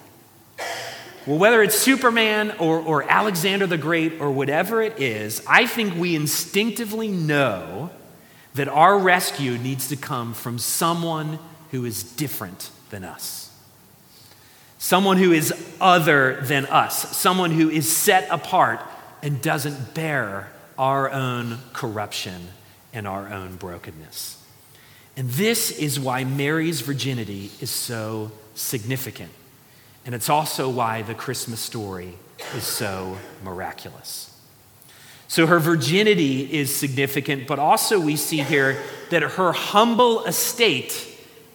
Well, 1.27 1.39
whether 1.39 1.63
it's 1.63 1.75
Superman 1.75 2.53
or, 2.59 2.81
or 2.81 3.11
Alexander 3.11 3.67
the 3.67 3.79
Great 3.79 4.21
or 4.21 4.31
whatever 4.31 4.83
it 4.83 5.01
is, 5.01 5.43
I 5.49 5.67
think 5.67 5.97
we 5.97 6.15
instinctively 6.15 7.09
know 7.09 7.91
that 8.55 8.69
our 8.69 8.99
rescue 8.99 9.59
needs 9.59 9.89
to 9.89 9.97
come 9.97 10.35
from 10.35 10.59
someone 10.59 11.39
who 11.71 11.85
is 11.85 12.03
different 12.03 12.71
than 12.91 13.05
us. 13.05 13.51
Someone 14.85 15.17
who 15.17 15.33
is 15.33 15.51
other 15.81 16.43
than 16.43 16.67
us. 16.67 17.17
Someone 17.17 17.51
who 17.51 17.71
is 17.71 17.91
set 17.91 18.29
apart 18.31 18.83
and 19.23 19.41
doesn't 19.41 19.95
bear 19.95 20.53
our 20.77 21.11
own 21.11 21.57
corruption 21.73 22.49
and 22.93 23.09
our 23.09 23.33
own 23.33 23.57
brokenness. 23.57 24.45
And 25.17 25.31
this 25.31 25.71
is 25.71 25.99
why 25.99 26.25
Mary's 26.25 26.83
virginity 26.83 27.51
is 27.63 27.71
so 27.71 28.31
significant. 28.55 29.31
And 30.05 30.15
it's 30.15 30.29
also 30.29 30.69
why 30.69 31.01
the 31.01 31.15
Christmas 31.15 31.61
story 31.61 32.19
is 32.55 32.65
so 32.65 33.17
miraculous. 33.43 34.39
So 35.29 35.47
her 35.47 35.61
virginity 35.61 36.43
is 36.53 36.77
significant, 36.77 37.47
but 37.47 37.59
also 37.59 37.99
we 37.99 38.17
see 38.17 38.43
here 38.43 38.83
that 39.09 39.23
her 39.23 39.53
humble 39.53 40.27
estate 40.27 41.09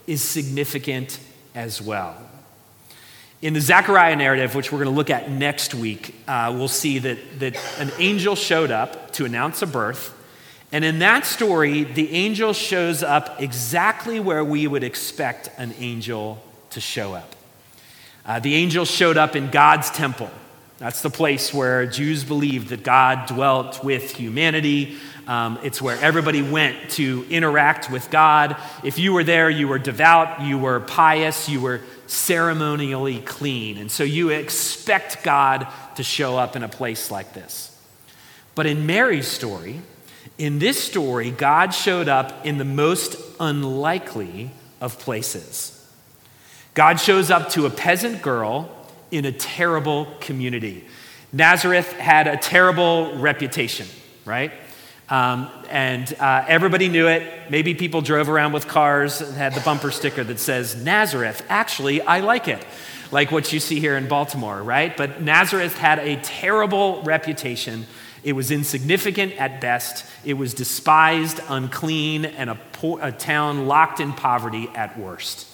is 0.08 0.24
significant 0.24 1.20
as 1.54 1.80
well. 1.80 2.16
In 3.42 3.54
the 3.54 3.62
Zechariah 3.62 4.18
narrative, 4.18 4.54
which 4.54 4.70
we're 4.70 4.80
going 4.80 4.92
to 4.92 4.96
look 4.96 5.10
at 5.10 5.32
next 5.32 5.74
week, 5.74 6.14
uh, 6.28 6.54
we'll 6.54 6.68
see 6.68 7.00
that, 7.00 7.40
that 7.40 7.56
an 7.80 7.90
angel 7.98 8.36
showed 8.36 8.70
up 8.70 9.12
to 9.14 9.24
announce 9.24 9.62
a 9.62 9.68
birth. 9.68 10.14
And 10.74 10.84
in 10.84 11.00
that 11.00 11.26
story, 11.26 11.86
the 11.86 12.12
angel 12.12 12.52
shows 12.52 13.02
up 13.02 13.42
exactly 13.42 14.20
where 14.20 14.44
we 14.44 14.68
would 14.68 14.84
expect 14.84 15.50
an 15.58 15.74
angel 15.80 16.44
to 16.72 16.82
show 16.82 17.14
up. 17.14 17.34
Uh, 18.26 18.40
the 18.40 18.56
angel 18.56 18.84
showed 18.84 19.16
up 19.18 19.38
in 19.38 19.50
God's 19.50 19.90
temple. 19.90 20.30
That's 20.80 21.02
the 21.02 21.10
place 21.10 21.54
where 21.54 21.86
Jews 21.86 22.24
believed 22.24 22.70
that 22.70 22.84
God 22.84 23.28
dwelt 23.28 23.84
with 23.84 24.16
humanity. 24.16 24.96
Um, 25.28 25.60
it's 25.62 25.82
where 25.82 26.00
everybody 26.00 26.42
went 26.42 26.92
to 26.92 27.26
interact 27.30 27.92
with 27.92 28.10
God. 28.10 28.56
If 28.82 28.98
you 28.98 29.12
were 29.12 29.26
there, 29.26 29.50
you 29.50 29.68
were 29.68 29.78
devout, 29.78 30.42
you 30.42 30.58
were 30.58 30.80
pious, 30.80 31.50
you 31.50 31.60
were 31.60 31.82
ceremonially 32.08 33.20
clean. 33.20 33.78
And 33.78 33.92
so 33.92 34.06
you 34.06 34.30
expect 34.30 35.22
God 35.22 35.68
to 35.96 36.04
show 36.04 36.38
up 36.38 36.56
in 36.56 36.64
a 36.64 36.70
place 36.70 37.12
like 37.12 37.34
this. 37.34 37.78
But 38.56 38.66
in 38.66 38.86
Mary's 38.86 39.28
story, 39.28 39.82
in 40.38 40.60
this 40.60 40.82
story, 40.82 41.30
God 41.30 41.74
showed 41.74 42.08
up 42.08 42.46
in 42.46 42.58
the 42.58 42.64
most 42.64 43.18
unlikely 43.38 44.52
of 44.80 44.98
places. 44.98 45.76
God 46.74 47.02
shows 47.02 47.30
up 47.30 47.50
to 47.50 47.66
a 47.66 47.70
peasant 47.70 48.22
girl 48.22 48.74
in 49.12 49.26
a 49.26 49.32
terrible 49.32 50.08
community. 50.20 50.86
Nazareth 51.32 51.92
had 51.94 52.28
a 52.28 52.38
terrible 52.38 53.16
reputation, 53.18 53.88
right? 54.26 54.52
Um, 55.10 55.50
and 55.70 56.12
uh, 56.20 56.46
everybody 56.48 56.88
knew 56.88 57.08
it. 57.08 57.50
Maybe 57.50 57.74
people 57.74 58.02
drove 58.02 58.30
around 58.30 58.54
with 58.54 58.68
cars 58.68 59.22
and 59.22 59.36
had 59.36 59.54
the 59.56 59.62
bumper 59.62 59.92
sticker 59.92 60.24
that 60.24 60.40
says, 60.40 60.76
Nazareth, 60.76 61.44
actually, 61.50 62.02
I 62.02 62.20
like 62.20 62.48
it. 62.48 62.64
Like 63.12 63.32
what 63.32 63.52
you 63.52 63.60
see 63.60 63.80
here 63.80 63.98
in 63.98 64.08
Baltimore, 64.08 64.62
right? 64.62 64.96
But 64.96 65.22
Nazareth 65.22 65.76
had 65.78 65.98
a 65.98 66.18
terrible 66.18 67.02
reputation. 67.02 67.88
It 68.24 68.34
was 68.34 68.52
insignificant 68.52 69.34
at 69.34 69.62
best. 69.62 70.06
It 70.24 70.36
was 70.36 70.54
despised, 70.54 71.40
unclean, 71.48 72.26
and 72.26 72.52
a, 72.52 72.60
a 73.02 73.12
town 73.12 73.68
locked 73.68 74.00
in 74.00 74.14
poverty 74.14 74.70
at 74.76 75.00
worst. 75.00 75.48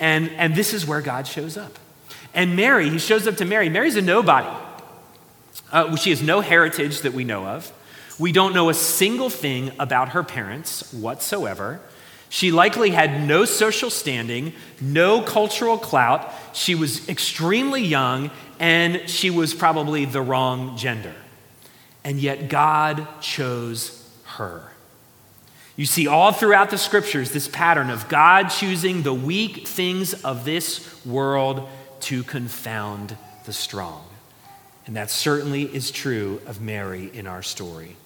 And, 0.00 0.30
and 0.30 0.54
this 0.54 0.74
is 0.74 0.84
where 0.84 1.00
God 1.00 1.28
shows 1.28 1.56
up. 1.56 1.78
And 2.34 2.56
Mary, 2.56 2.90
he 2.90 2.98
shows 2.98 3.26
up 3.26 3.36
to 3.38 3.44
Mary. 3.44 3.68
Mary's 3.68 3.96
a 3.96 4.02
nobody. 4.02 4.48
Uh, 5.72 5.96
she 5.96 6.10
has 6.10 6.22
no 6.22 6.40
heritage 6.40 7.00
that 7.00 7.12
we 7.12 7.24
know 7.24 7.46
of. 7.46 7.72
We 8.18 8.32
don't 8.32 8.54
know 8.54 8.68
a 8.68 8.74
single 8.74 9.30
thing 9.30 9.72
about 9.78 10.10
her 10.10 10.22
parents 10.22 10.92
whatsoever. 10.92 11.80
She 12.28 12.52
likely 12.52 12.90
had 12.90 13.26
no 13.26 13.44
social 13.44 13.90
standing, 13.90 14.52
no 14.80 15.20
cultural 15.20 15.78
clout. 15.78 16.32
She 16.52 16.74
was 16.74 17.08
extremely 17.08 17.82
young, 17.82 18.30
and 18.60 19.08
she 19.08 19.30
was 19.30 19.52
probably 19.52 20.04
the 20.04 20.22
wrong 20.22 20.76
gender. 20.76 21.14
And 22.04 22.20
yet, 22.20 22.48
God 22.48 23.06
chose 23.20 24.08
her. 24.24 24.70
You 25.76 25.86
see, 25.86 26.06
all 26.06 26.30
throughout 26.30 26.70
the 26.70 26.78
scriptures, 26.78 27.32
this 27.32 27.48
pattern 27.48 27.90
of 27.90 28.08
God 28.08 28.48
choosing 28.48 29.02
the 29.02 29.14
weak 29.14 29.66
things 29.66 30.12
of 30.24 30.44
this 30.44 31.04
world 31.06 31.68
to 32.02 32.22
confound 32.22 33.16
the 33.44 33.52
strong. 33.52 34.04
And 34.86 34.96
that 34.96 35.10
certainly 35.10 35.62
is 35.62 35.90
true 35.90 36.40
of 36.46 36.60
Mary 36.60 37.10
in 37.12 37.26
our 37.26 37.42
story. 37.42 37.96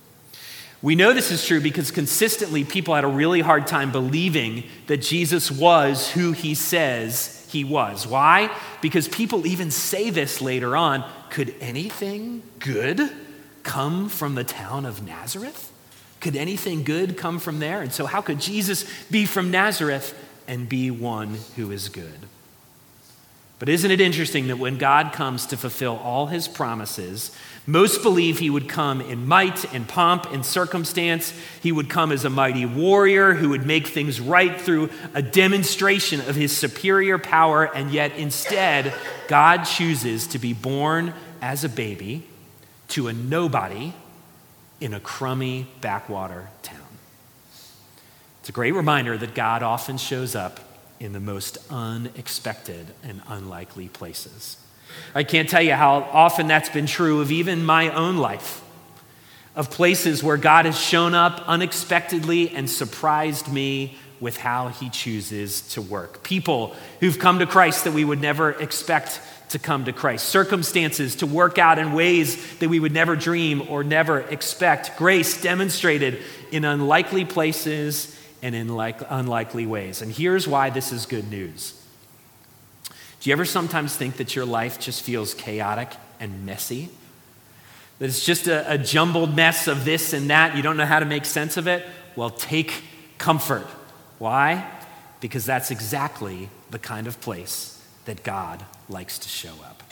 We 0.83 0.97
know 0.97 1.15
this 1.15 1.31
is 1.31 1.47
true 1.47 1.63
because 1.63 1.91
consistently 1.91 2.63
people 2.63 2.95
had 2.95 3.05
a 3.05 3.09
really 3.09 3.41
hard 3.41 3.67
time 3.67 3.91
believing 3.91 4.65
that 4.87 4.99
Jesus 4.99 5.51
was 5.51 6.11
who 6.11 6.33
he 6.33 6.55
says 6.55 7.47
he 7.49 7.65
was. 7.65 8.07
Why? 8.07 8.55
Because 8.83 9.09
people 9.09 9.47
even 9.47 9.71
say 9.71 10.11
this 10.11 10.43
later 10.43 10.77
on 10.77 11.09
could 11.31 11.55
anything 11.61 12.43
good 12.59 13.11
come 13.63 14.11
from 14.11 14.35
the 14.35 14.45
town 14.45 14.85
of 14.85 15.05
Nazareth? 15.05 15.73
Could 16.21 16.37
anything 16.37 16.85
good 16.85 17.17
come 17.17 17.39
from 17.39 17.61
there? 17.61 17.81
And 17.81 17.93
so, 17.93 18.07
how 18.07 18.21
could 18.21 18.39
Jesus 18.39 18.85
be 19.11 19.25
from 19.25 19.51
Nazareth 19.51 20.15
and 20.47 20.69
be 20.69 20.91
one 20.91 21.39
who 21.57 21.71
is 21.71 21.89
good? 21.89 22.29
But 23.59 23.69
isn't 23.69 23.91
it 23.91 24.01
interesting 24.01 24.49
that 24.49 24.59
when 24.59 24.79
God 24.79 25.13
comes 25.13 25.47
to 25.47 25.57
fulfill 25.57 25.97
all 25.97 26.27
his 26.27 26.49
promises, 26.49 27.31
most 27.67 28.03
believe 28.03 28.39
he 28.39 28.51
would 28.51 28.69
come 28.69 29.01
in 29.01 29.27
might 29.27 29.73
and 29.73 29.89
pomp 29.89 30.31
and 30.33 30.45
circumstance. 30.45 31.33
He 31.63 31.73
would 31.73 31.89
come 31.89 32.13
as 32.13 32.25
a 32.25 32.31
mighty 32.31 32.67
warrior 32.67 33.33
who 33.33 33.51
would 33.51 33.65
make 33.65 33.87
things 33.87 34.21
right 34.21 34.61
through 34.61 34.91
a 35.15 35.23
demonstration 35.23 36.21
of 36.21 36.37
his 36.37 36.55
superior 36.55 37.17
power, 37.17 37.65
and 37.65 37.91
yet 37.91 38.13
instead, 38.17 38.93
God 39.29 39.65
chooses 39.65 40.27
to 40.29 40.39
be 40.39 40.53
born 40.53 41.15
as 41.41 41.65
a 41.65 41.69
baby 41.71 42.27
to 42.89 43.09
a 43.09 43.15
nobody 43.15 43.95
in 44.81 44.93
a 44.93 45.01
crummy 45.01 45.67
backwater 45.81 46.49
town. 46.63 46.81
It's 48.41 48.51
a 48.51 48.53
great 48.53 48.73
reminder 48.73 49.17
that 49.17 49.35
God 49.35 49.63
often 49.63 49.97
shows 49.97 50.35
up 50.35 50.61
in 51.01 51.13
the 51.13 51.21
most 51.21 51.59
unexpected 51.71 52.87
and 53.03 53.23
unlikely 53.29 53.89
places. 53.89 54.57
I 55.15 55.25
can't 55.25 55.49
tell 55.49 55.63
you 55.63 55.75
how 55.75 56.09
often 56.13 56.47
that's 56.47 56.69
been 56.69 56.87
true 56.87 57.21
of 57.21 57.33
even 57.33 57.65
my 57.65 57.91
own 57.91 58.17
life, 58.17 58.63
of 59.57 59.71
places 59.71 60.23
where 60.23 60.37
God 60.37 60.67
has 60.67 60.79
shown 60.79 61.15
up 61.15 61.43
unexpectedly 61.47 62.51
and 62.51 62.69
surprised 62.69 63.53
me 63.53 63.99
with 64.21 64.37
how 64.37 64.69
he 64.69 64.89
chooses 64.89 65.63
to 65.73 65.83
work. 65.83 66.23
People 66.23 66.75
who've 67.01 67.19
come 67.19 67.41
to 67.41 67.47
Christ 67.47 67.85
that 67.85 67.93
we 67.93 68.05
would 68.05 68.21
never 68.21 68.53
expect 68.53 69.21
to 69.51 69.59
come 69.59 69.85
to 69.85 69.93
Christ, 69.93 70.29
circumstances 70.29 71.17
to 71.17 71.27
work 71.27 71.59
out 71.59 71.79
in 71.79 71.93
ways 71.93 72.59
that 72.59 72.69
we 72.69 72.81
would 72.81 72.93
never 72.93 73.15
dream 73.15 73.63
or 73.69 73.85
never 73.85 74.21
expect, 74.21 74.97
grace 74.97 75.41
demonstrated 75.41 76.19
in 76.51 76.65
unlikely 76.65 77.25
places 77.25 78.19
and 78.45 78.55
in 78.55 78.69
like, 78.69 79.01
unlikely 79.09 79.65
ways. 79.65 80.03
And 80.03 80.13
here's 80.13 80.47
why 80.47 80.69
this 80.69 80.93
is 80.93 81.07
good 81.07 81.31
news. 81.31 81.83
Do 83.21 83.31
you 83.31 83.33
ever 83.33 83.47
sometimes 83.47 83.97
think 83.97 84.19
that 84.19 84.37
your 84.37 84.45
life 84.45 84.79
just 84.79 85.01
feels 85.01 85.33
chaotic 85.33 85.89
and 86.21 86.45
messy? 86.45 86.91
That 87.99 88.05
it's 88.05 88.23
just 88.23 88.47
a, 88.47 88.71
a 88.71 88.77
jumbled 88.77 89.35
mess 89.35 89.67
of 89.67 89.87
this 89.87 90.13
and 90.13 90.29
that, 90.29 90.57
you 90.57 90.63
don't 90.63 90.77
know 90.77 90.85
how 90.85 90.99
to 90.99 91.07
make 91.07 91.25
sense 91.25 91.57
of 91.57 91.67
it? 91.67 91.87
Well, 92.17 92.29
take 92.29 92.83
comfort. 93.17 93.67
Why? 94.19 94.71
Because 95.21 95.47
that's 95.47 95.71
exactly 95.71 96.51
the 96.69 96.79
kind 96.79 97.07
of 97.07 97.19
place 97.23 97.83
that 98.05 98.25
God 98.25 98.63
likes 98.91 99.19
to 99.21 99.29
show 99.31 99.55
up. 99.65 99.83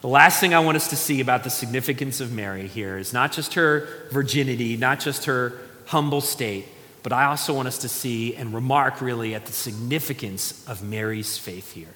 The 0.00 0.08
last 0.08 0.40
thing 0.40 0.54
I 0.54 0.58
want 0.58 0.74
us 0.74 0.88
to 0.88 0.96
see 0.96 1.20
about 1.20 1.44
the 1.44 1.50
significance 1.50 2.20
of 2.20 2.32
Mary 2.32 2.66
here 2.66 2.98
is 2.98 3.12
not 3.12 3.30
just 3.30 3.54
her 3.54 3.86
virginity, 4.10 4.76
not 4.76 4.98
just 4.98 5.26
her 5.26 5.52
humble 5.86 6.20
state, 6.20 6.66
but 7.02 7.12
I 7.12 7.24
also 7.24 7.54
want 7.54 7.68
us 7.68 7.78
to 7.78 7.88
see 7.88 8.34
and 8.34 8.54
remark 8.54 9.00
really 9.00 9.34
at 9.34 9.46
the 9.46 9.52
significance 9.52 10.66
of 10.68 10.82
Mary's 10.82 11.38
faith 11.38 11.72
here. 11.72 11.94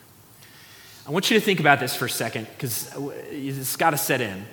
I 1.06 1.10
want 1.10 1.30
you 1.30 1.38
to 1.38 1.44
think 1.44 1.60
about 1.60 1.78
this 1.78 1.94
for 1.94 2.06
a 2.06 2.10
second 2.10 2.48
because 2.48 2.92
uh, 2.96 3.10
it's 3.30 3.76
got 3.76 3.90
to 3.90 3.98
set 3.98 4.20
in. 4.20 4.44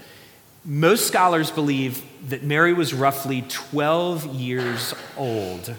Most 0.66 1.08
scholars 1.08 1.50
believe 1.50 2.04
that 2.30 2.44
Mary 2.44 2.74
was 2.74 2.94
roughly 2.94 3.44
12 3.50 4.28
years 4.28 4.94
old 5.18 5.74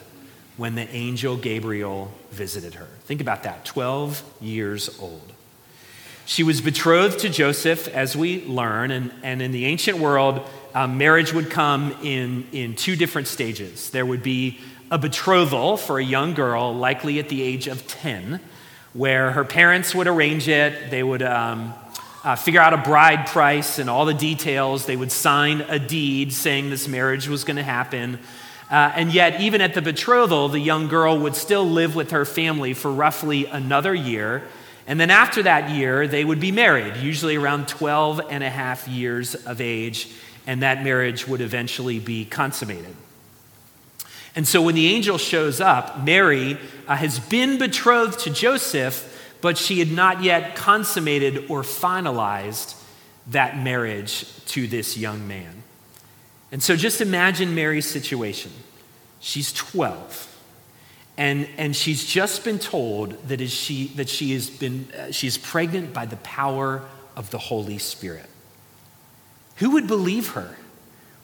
when 0.57 0.75
the 0.75 0.89
angel 0.91 1.37
Gabriel 1.37 2.13
visited 2.31 2.75
her. 2.75 2.89
Think 3.05 3.21
about 3.21 3.45
that 3.45 3.65
12 3.65 4.23
years 4.41 4.99
old. 5.01 5.34
She 6.27 6.43
was 6.43 6.63
betrothed 6.63 7.19
to 7.19 7.29
Joseph, 7.29 7.87
as 7.89 8.17
we 8.17 8.43
learn, 8.47 8.91
and, 8.91 9.13
and 9.23 9.43
in 9.43 9.53
the 9.53 9.67
ancient 9.67 9.99
world, 9.99 10.41
um, 10.75 10.97
marriage 10.97 11.35
would 11.35 11.51
come 11.51 11.95
in, 12.03 12.47
in 12.51 12.75
two 12.77 12.97
different 12.97 13.29
stages. 13.29 13.91
There 13.91 14.07
would 14.07 14.23
be 14.23 14.59
a 14.91 14.97
betrothal 14.97 15.77
for 15.77 15.99
a 15.99 16.05
young 16.05 16.33
girl, 16.33 16.75
likely 16.75 17.19
at 17.19 17.29
the 17.29 17.43
age 17.43 17.67
of 17.69 17.87
10, 17.87 18.41
where 18.95 19.33
her 19.33 19.45
parents 19.45 19.95
would 19.95 20.07
arrange 20.07 20.49
it. 20.49 20.91
They 20.91 21.03
would 21.03 21.23
um, 21.23 21.75
uh, 22.25 22.37
figure 22.37 22.61
out 22.61 22.73
a 22.73 22.79
bride 22.79 23.27
price 23.27 23.79
and 23.79 23.91
all 23.91 24.07
the 24.07 24.15
details. 24.15 24.87
They 24.87 24.97
would 24.97 25.13
sign 25.13 25.61
a 25.61 25.79
deed 25.79 26.33
saying 26.33 26.71
this 26.71 26.89
marriage 26.89 27.29
was 27.29 27.45
going 27.45 27.57
to 27.57 27.63
happen. 27.63 28.19
Uh, 28.71 28.93
and 28.97 29.13
yet, 29.13 29.43
even 29.43 29.61
at 29.61 29.75
the 29.75 29.83
betrothal, 29.83 30.49
the 30.49 30.59
young 30.59 30.89
girl 30.89 31.19
would 31.19 31.37
still 31.37 31.69
live 31.69 31.95
with 31.95 32.13
her 32.13 32.25
family 32.25 32.73
for 32.73 32.91
roughly 32.91 33.45
another 33.45 33.95
year. 33.95 34.43
And 34.87 35.01
then 35.01 35.11
after 35.11 35.42
that 35.42 35.70
year, 35.70 36.07
they 36.07 36.25
would 36.25 36.40
be 36.40 36.53
married, 36.53 36.97
usually 36.99 37.37
around 37.37 37.68
12 37.68 38.20
and 38.31 38.44
a 38.44 38.51
half 38.51 38.87
years 38.87 39.35
of 39.35 39.61
age, 39.61 40.09
and 40.47 40.62
that 40.62 40.85
marriage 40.85 41.27
would 41.27 41.40
eventually 41.40 41.99
be 41.99 42.25
consummated. 42.25 42.94
And 44.37 44.47
so 44.47 44.61
when 44.61 44.75
the 44.75 44.88
angel 44.88 45.16
shows 45.16 45.61
up, 45.61 46.03
Mary 46.03 46.59
uh, 46.87 46.97
has 46.97 47.18
been 47.18 47.59
betrothed 47.59 48.20
to 48.20 48.31
Joseph, 48.31 49.11
but 49.40 49.57
she 49.57 49.79
had 49.79 49.90
not 49.90 50.23
yet 50.23 50.57
consummated 50.57 51.51
or 51.51 51.62
finalized 51.62 52.81
that 53.29 53.59
marriage 53.59 54.27
to 54.47 54.66
this 54.66 54.99
young 54.99 55.27
man. 55.27 55.62
And 56.53 56.62
so 56.62 56.77
just 56.77 57.01
imagine 57.01 57.55
Mary's 57.55 57.87
situation. 57.87 58.51
She's 59.20 59.53
12. 59.53 60.34
And, 61.16 61.48
and 61.57 61.77
she's 61.77 62.05
just 62.05 62.44
been 62.44 62.59
told 62.59 63.29
that, 63.29 63.40
is 63.40 63.53
she, 63.53 63.88
that 63.88 64.09
she 64.09 64.33
has 64.33 64.50
been, 64.50 64.88
uh, 64.98 65.12
she's 65.12 65.38
pregnant 65.38 65.92
by 65.92 66.07
the 66.07 66.16
power 66.16 66.83
of 67.14 67.31
the 67.31 67.38
Holy 67.38 67.79
Spirit. 67.79 68.29
Who 69.57 69.70
would 69.70 69.87
believe 69.87 70.31
her 70.31 70.57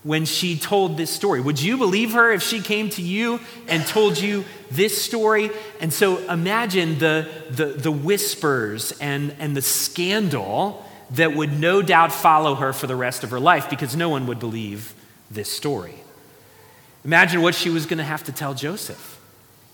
when 0.05 0.25
she 0.25 0.57
told 0.57 0.97
this 0.97 1.11
story? 1.11 1.41
Would 1.41 1.61
you 1.61 1.77
believe 1.77 2.13
her 2.13 2.33
if 2.33 2.43
she 2.43 2.61
came 2.61 2.89
to 2.91 3.03
you 3.03 3.41
and 3.67 3.85
told 3.85 4.19
you 4.19 4.45
this 4.71 5.03
story? 5.03 5.51
And 5.81 5.93
so 5.93 6.19
imagine 6.19 7.01
the, 7.01 7.29
the, 7.51 7.67
the 7.67 7.91
whispers 7.91 8.93
and, 9.01 9.35
and 9.41 9.57
the 9.57 9.63
scandal 9.63 10.87
that 11.11 11.35
would 11.35 11.59
no 11.59 11.83
doubt 11.83 12.13
follow 12.13 12.55
her 12.55 12.73
for 12.73 12.87
the 12.87 12.95
rest 12.95 13.25
of 13.25 13.31
her 13.31 13.41
life 13.41 13.69
because 13.69 13.97
no 13.97 14.09
one 14.09 14.29
would 14.29 14.39
believe 14.39 14.95
this 15.29 15.51
story. 15.51 15.97
Imagine 17.05 17.43
what 17.43 17.57
she 17.57 17.71
was 17.71 17.87
going 17.87 17.99
to 17.99 18.05
have 18.05 18.23
to 18.25 18.33
tell 18.33 18.55
Joseph. 18.55 19.10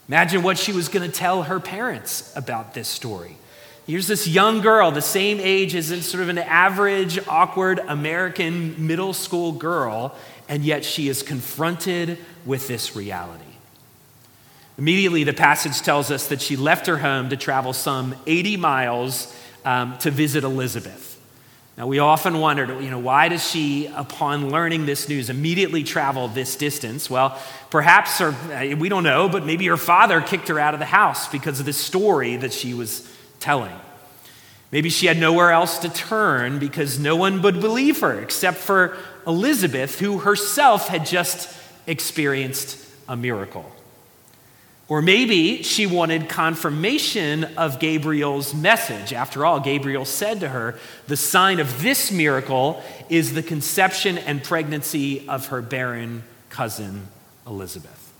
Imagine 0.08 0.42
what 0.42 0.58
she 0.58 0.72
was 0.72 0.88
going 0.88 1.08
to 1.08 1.14
tell 1.14 1.44
her 1.44 1.58
parents 1.58 2.32
about 2.36 2.74
this 2.74 2.88
story. 2.88 3.36
Here's 3.86 4.06
this 4.06 4.26
young 4.26 4.62
girl, 4.62 4.90
the 4.90 5.00
same 5.00 5.38
age 5.40 5.74
as 5.74 5.86
sort 6.06 6.22
of 6.22 6.28
an 6.28 6.38
average, 6.38 7.18
awkward 7.28 7.78
American 7.78 8.86
middle 8.86 9.12
school 9.12 9.52
girl, 9.52 10.14
and 10.48 10.64
yet 10.64 10.84
she 10.84 11.08
is 11.08 11.22
confronted 11.22 12.18
with 12.44 12.66
this 12.68 12.96
reality. 12.96 13.44
Immediately, 14.78 15.24
the 15.24 15.32
passage 15.32 15.80
tells 15.80 16.10
us 16.10 16.28
that 16.28 16.42
she 16.42 16.56
left 16.56 16.86
her 16.86 16.98
home 16.98 17.30
to 17.30 17.36
travel 17.36 17.72
some 17.72 18.14
80 18.26 18.56
miles 18.58 19.34
um, 19.64 19.96
to 19.98 20.10
visit 20.10 20.44
Elizabeth. 20.44 21.15
Now, 21.76 21.86
we 21.86 21.98
often 21.98 22.38
wondered, 22.38 22.70
you 22.82 22.90
know, 22.90 22.98
why 22.98 23.28
does 23.28 23.46
she, 23.46 23.86
upon 23.86 24.48
learning 24.48 24.86
this 24.86 25.10
news, 25.10 25.28
immediately 25.28 25.84
travel 25.84 26.26
this 26.26 26.56
distance? 26.56 27.10
Well, 27.10 27.38
perhaps, 27.68 28.18
or 28.22 28.28
uh, 28.30 28.74
we 28.76 28.88
don't 28.88 29.04
know, 29.04 29.28
but 29.28 29.44
maybe 29.44 29.66
her 29.66 29.76
father 29.76 30.22
kicked 30.22 30.48
her 30.48 30.58
out 30.58 30.72
of 30.72 30.80
the 30.80 30.86
house 30.86 31.28
because 31.28 31.60
of 31.60 31.66
this 31.66 31.76
story 31.76 32.36
that 32.36 32.54
she 32.54 32.72
was 32.72 33.06
telling. 33.40 33.74
Maybe 34.72 34.88
she 34.88 35.06
had 35.06 35.18
nowhere 35.18 35.50
else 35.50 35.78
to 35.80 35.90
turn 35.90 36.58
because 36.58 36.98
no 36.98 37.14
one 37.14 37.42
would 37.42 37.60
believe 37.60 38.00
her 38.00 38.20
except 38.20 38.56
for 38.56 38.96
Elizabeth, 39.26 40.00
who 40.00 40.20
herself 40.20 40.88
had 40.88 41.04
just 41.04 41.54
experienced 41.86 42.82
a 43.06 43.16
miracle. 43.16 43.70
Or 44.88 45.02
maybe 45.02 45.64
she 45.64 45.86
wanted 45.86 46.28
confirmation 46.28 47.44
of 47.56 47.80
Gabriel's 47.80 48.54
message. 48.54 49.12
After 49.12 49.44
all, 49.44 49.58
Gabriel 49.58 50.04
said 50.04 50.40
to 50.40 50.48
her, 50.48 50.78
The 51.08 51.16
sign 51.16 51.58
of 51.58 51.82
this 51.82 52.12
miracle 52.12 52.82
is 53.08 53.34
the 53.34 53.42
conception 53.42 54.16
and 54.16 54.44
pregnancy 54.44 55.28
of 55.28 55.46
her 55.48 55.60
barren 55.60 56.22
cousin, 56.50 57.08
Elizabeth. 57.46 58.12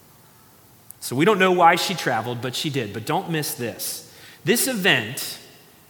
So 0.99 1.15
we 1.15 1.25
don't 1.25 1.39
know 1.39 1.53
why 1.53 1.77
she 1.77 1.95
traveled, 1.95 2.43
but 2.43 2.57
she 2.57 2.69
did. 2.69 2.93
But 2.93 3.07
don't 3.07 3.31
miss 3.31 3.55
this. 3.55 4.13
This 4.45 4.67
event, 4.67 5.39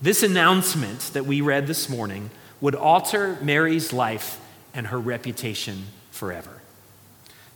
this 0.02 0.22
announcement 0.22 1.00
that 1.14 1.24
we 1.24 1.40
read 1.40 1.66
this 1.66 1.88
morning, 1.88 2.30
would 2.60 2.74
alter 2.74 3.38
Mary's 3.40 3.94
life 3.94 4.38
and 4.74 4.88
her 4.88 4.98
reputation 4.98 5.84
forever. 6.10 6.50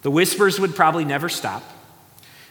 The 0.00 0.11
whispers 0.11 0.59
would 0.59 0.74
probably 0.74 1.04
never 1.04 1.28
stop. 1.28 1.62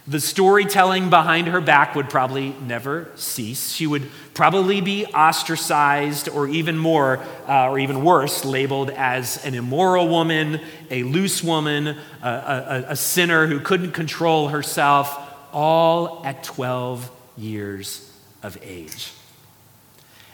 The 0.09 0.19
storytelling 0.19 1.11
behind 1.11 1.49
her 1.49 1.61
back 1.61 1.93
would 1.93 2.09
probably 2.09 2.55
never 2.65 3.11
cease. 3.13 3.71
She 3.71 3.85
would 3.85 4.09
probably 4.33 4.81
be 4.81 5.05
ostracized, 5.05 6.27
or 6.27 6.47
even 6.47 6.79
more, 6.79 7.19
uh, 7.47 7.69
or 7.69 7.77
even 7.77 8.03
worse, 8.03 8.43
labeled 8.43 8.89
as 8.89 9.45
an 9.45 9.53
immoral 9.53 10.07
woman, 10.07 10.61
a 10.89 11.03
loose 11.03 11.43
woman, 11.43 11.95
a, 12.23 12.27
a, 12.27 12.85
a 12.89 12.95
sinner 12.95 13.45
who 13.45 13.59
couldn't 13.59 13.91
control 13.91 14.47
herself, 14.47 15.15
all 15.53 16.25
at 16.25 16.43
12 16.43 17.11
years 17.37 18.11
of 18.41 18.57
age. 18.63 19.11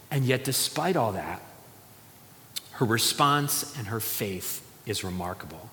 And 0.10 0.24
yet, 0.24 0.46
despite 0.46 0.96
all 0.96 1.12
that, 1.12 1.42
her 2.72 2.86
response 2.86 3.78
and 3.78 3.88
her 3.88 4.00
faith 4.00 4.66
is 4.86 5.04
remarkable. 5.04 5.70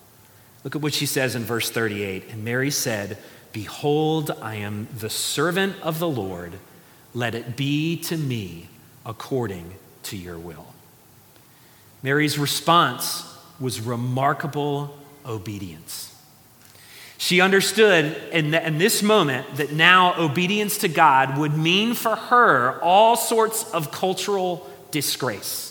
Look 0.65 0.75
at 0.75 0.81
what 0.81 0.93
she 0.93 1.05
says 1.05 1.35
in 1.35 1.43
verse 1.43 1.69
38. 1.69 2.29
And 2.31 2.43
Mary 2.43 2.69
said, 2.69 3.17
Behold, 3.53 4.31
I 4.41 4.55
am 4.55 4.87
the 4.97 5.11
servant 5.11 5.75
of 5.81 5.99
the 5.99 6.09
Lord. 6.09 6.53
Let 7.13 7.35
it 7.35 7.55
be 7.55 7.95
to 8.03 8.17
me 8.17 8.67
according 9.05 9.75
to 10.03 10.17
your 10.17 10.39
will. 10.39 10.65
Mary's 12.01 12.37
response 12.37 13.23
was 13.59 13.79
remarkable 13.79 14.97
obedience. 15.25 16.09
She 17.17 17.39
understood 17.39 18.17
in, 18.33 18.51
the, 18.51 18.67
in, 18.67 18.79
this 18.79 19.01
moment 19.01 19.55
that 19.55 19.71
now 19.71 20.19
obedience 20.19 20.79
to 20.79 20.89
God 20.89 21.37
would 21.37 21.55
mean 21.55 21.93
for 21.93 22.15
her 22.15 22.81
all 22.81 23.15
sorts 23.15 23.71
of 23.71 23.91
cultural 23.91 24.69
disgrace. 24.91 25.69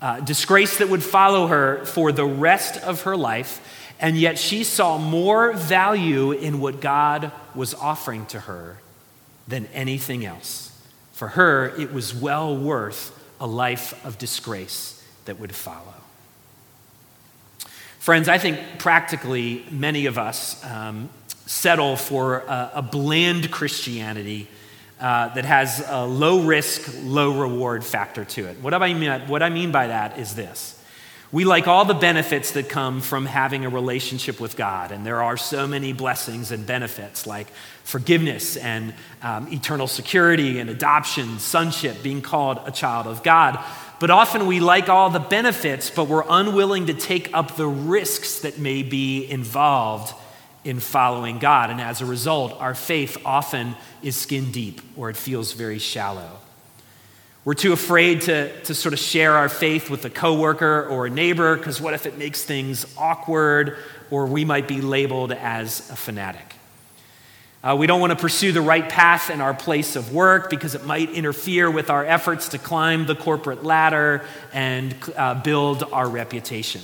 Uh, 0.00 0.18
disgrace 0.20 0.78
that 0.78 0.88
would 0.88 1.02
follow 1.02 1.46
her 1.46 1.84
for 1.84 2.10
the 2.10 2.24
rest 2.24 2.82
of 2.82 3.02
her 3.02 3.16
life 3.16 3.60
and 4.02 4.18
yet 4.18 4.36
she 4.36 4.64
saw 4.64 4.98
more 4.98 5.52
value 5.52 6.32
in 6.32 6.60
what 6.60 6.80
God 6.80 7.30
was 7.54 7.72
offering 7.72 8.26
to 8.26 8.40
her 8.40 8.78
than 9.46 9.66
anything 9.72 10.26
else. 10.26 10.76
For 11.12 11.28
her, 11.28 11.68
it 11.80 11.92
was 11.92 12.12
well 12.12 12.54
worth 12.54 13.16
a 13.40 13.46
life 13.46 14.04
of 14.04 14.18
disgrace 14.18 15.02
that 15.24 15.38
would 15.38 15.54
follow. 15.54 15.94
Friends, 18.00 18.28
I 18.28 18.38
think 18.38 18.58
practically 18.78 19.64
many 19.70 20.06
of 20.06 20.18
us 20.18 20.62
um, 20.64 21.08
settle 21.46 21.96
for 21.96 22.38
a, 22.40 22.72
a 22.74 22.82
bland 22.82 23.52
Christianity 23.52 24.48
uh, 25.00 25.28
that 25.34 25.44
has 25.44 25.84
a 25.88 26.04
low 26.04 26.42
risk, 26.42 26.92
low 27.04 27.40
reward 27.40 27.84
factor 27.84 28.24
to 28.24 28.46
it. 28.46 28.58
What 28.58 28.74
I, 28.74 28.94
mean, 28.94 29.28
what 29.28 29.44
I 29.44 29.50
mean 29.50 29.70
by 29.70 29.86
that 29.86 30.18
is 30.18 30.34
this. 30.34 30.81
We 31.32 31.46
like 31.46 31.66
all 31.66 31.86
the 31.86 31.94
benefits 31.94 32.50
that 32.52 32.68
come 32.68 33.00
from 33.00 33.24
having 33.24 33.64
a 33.64 33.70
relationship 33.70 34.38
with 34.38 34.54
God, 34.54 34.92
and 34.92 35.06
there 35.06 35.22
are 35.22 35.38
so 35.38 35.66
many 35.66 35.94
blessings 35.94 36.52
and 36.52 36.66
benefits 36.66 37.26
like 37.26 37.46
forgiveness 37.84 38.58
and 38.58 38.92
um, 39.22 39.50
eternal 39.50 39.86
security 39.86 40.58
and 40.58 40.68
adoption, 40.68 41.38
sonship, 41.38 42.02
being 42.02 42.20
called 42.20 42.60
a 42.66 42.70
child 42.70 43.06
of 43.06 43.22
God. 43.22 43.58
But 43.98 44.10
often 44.10 44.46
we 44.46 44.60
like 44.60 44.90
all 44.90 45.08
the 45.08 45.20
benefits, 45.20 45.88
but 45.88 46.06
we're 46.06 46.24
unwilling 46.28 46.86
to 46.88 46.94
take 46.94 47.32
up 47.32 47.56
the 47.56 47.66
risks 47.66 48.40
that 48.40 48.58
may 48.58 48.82
be 48.82 49.24
involved 49.30 50.12
in 50.64 50.80
following 50.80 51.38
God. 51.38 51.70
And 51.70 51.80
as 51.80 52.02
a 52.02 52.06
result, 52.06 52.60
our 52.60 52.74
faith 52.74 53.16
often 53.24 53.74
is 54.02 54.16
skin 54.16 54.52
deep 54.52 54.82
or 54.98 55.08
it 55.08 55.16
feels 55.16 55.52
very 55.52 55.78
shallow. 55.78 56.40
We're 57.44 57.54
too 57.54 57.72
afraid 57.72 58.20
to, 58.22 58.56
to 58.62 58.74
sort 58.74 58.92
of 58.92 59.00
share 59.00 59.32
our 59.32 59.48
faith 59.48 59.90
with 59.90 60.04
a 60.04 60.10
coworker 60.10 60.86
or 60.86 61.06
a 61.06 61.10
neighbor 61.10 61.56
because 61.56 61.80
what 61.80 61.92
if 61.92 62.06
it 62.06 62.16
makes 62.16 62.44
things 62.44 62.86
awkward 62.96 63.78
or 64.12 64.26
we 64.26 64.44
might 64.44 64.68
be 64.68 64.80
labeled 64.80 65.32
as 65.32 65.90
a 65.90 65.96
fanatic? 65.96 66.54
Uh, 67.64 67.74
we 67.76 67.88
don't 67.88 68.00
want 68.00 68.12
to 68.12 68.16
pursue 68.16 68.52
the 68.52 68.60
right 68.60 68.88
path 68.88 69.28
in 69.28 69.40
our 69.40 69.54
place 69.54 69.96
of 69.96 70.14
work 70.14 70.50
because 70.50 70.76
it 70.76 70.84
might 70.84 71.10
interfere 71.10 71.68
with 71.68 71.90
our 71.90 72.04
efforts 72.04 72.46
to 72.50 72.58
climb 72.58 73.06
the 73.06 73.16
corporate 73.16 73.64
ladder 73.64 74.24
and 74.52 74.94
uh, 75.16 75.34
build 75.34 75.82
our 75.92 76.08
reputation. 76.08 76.80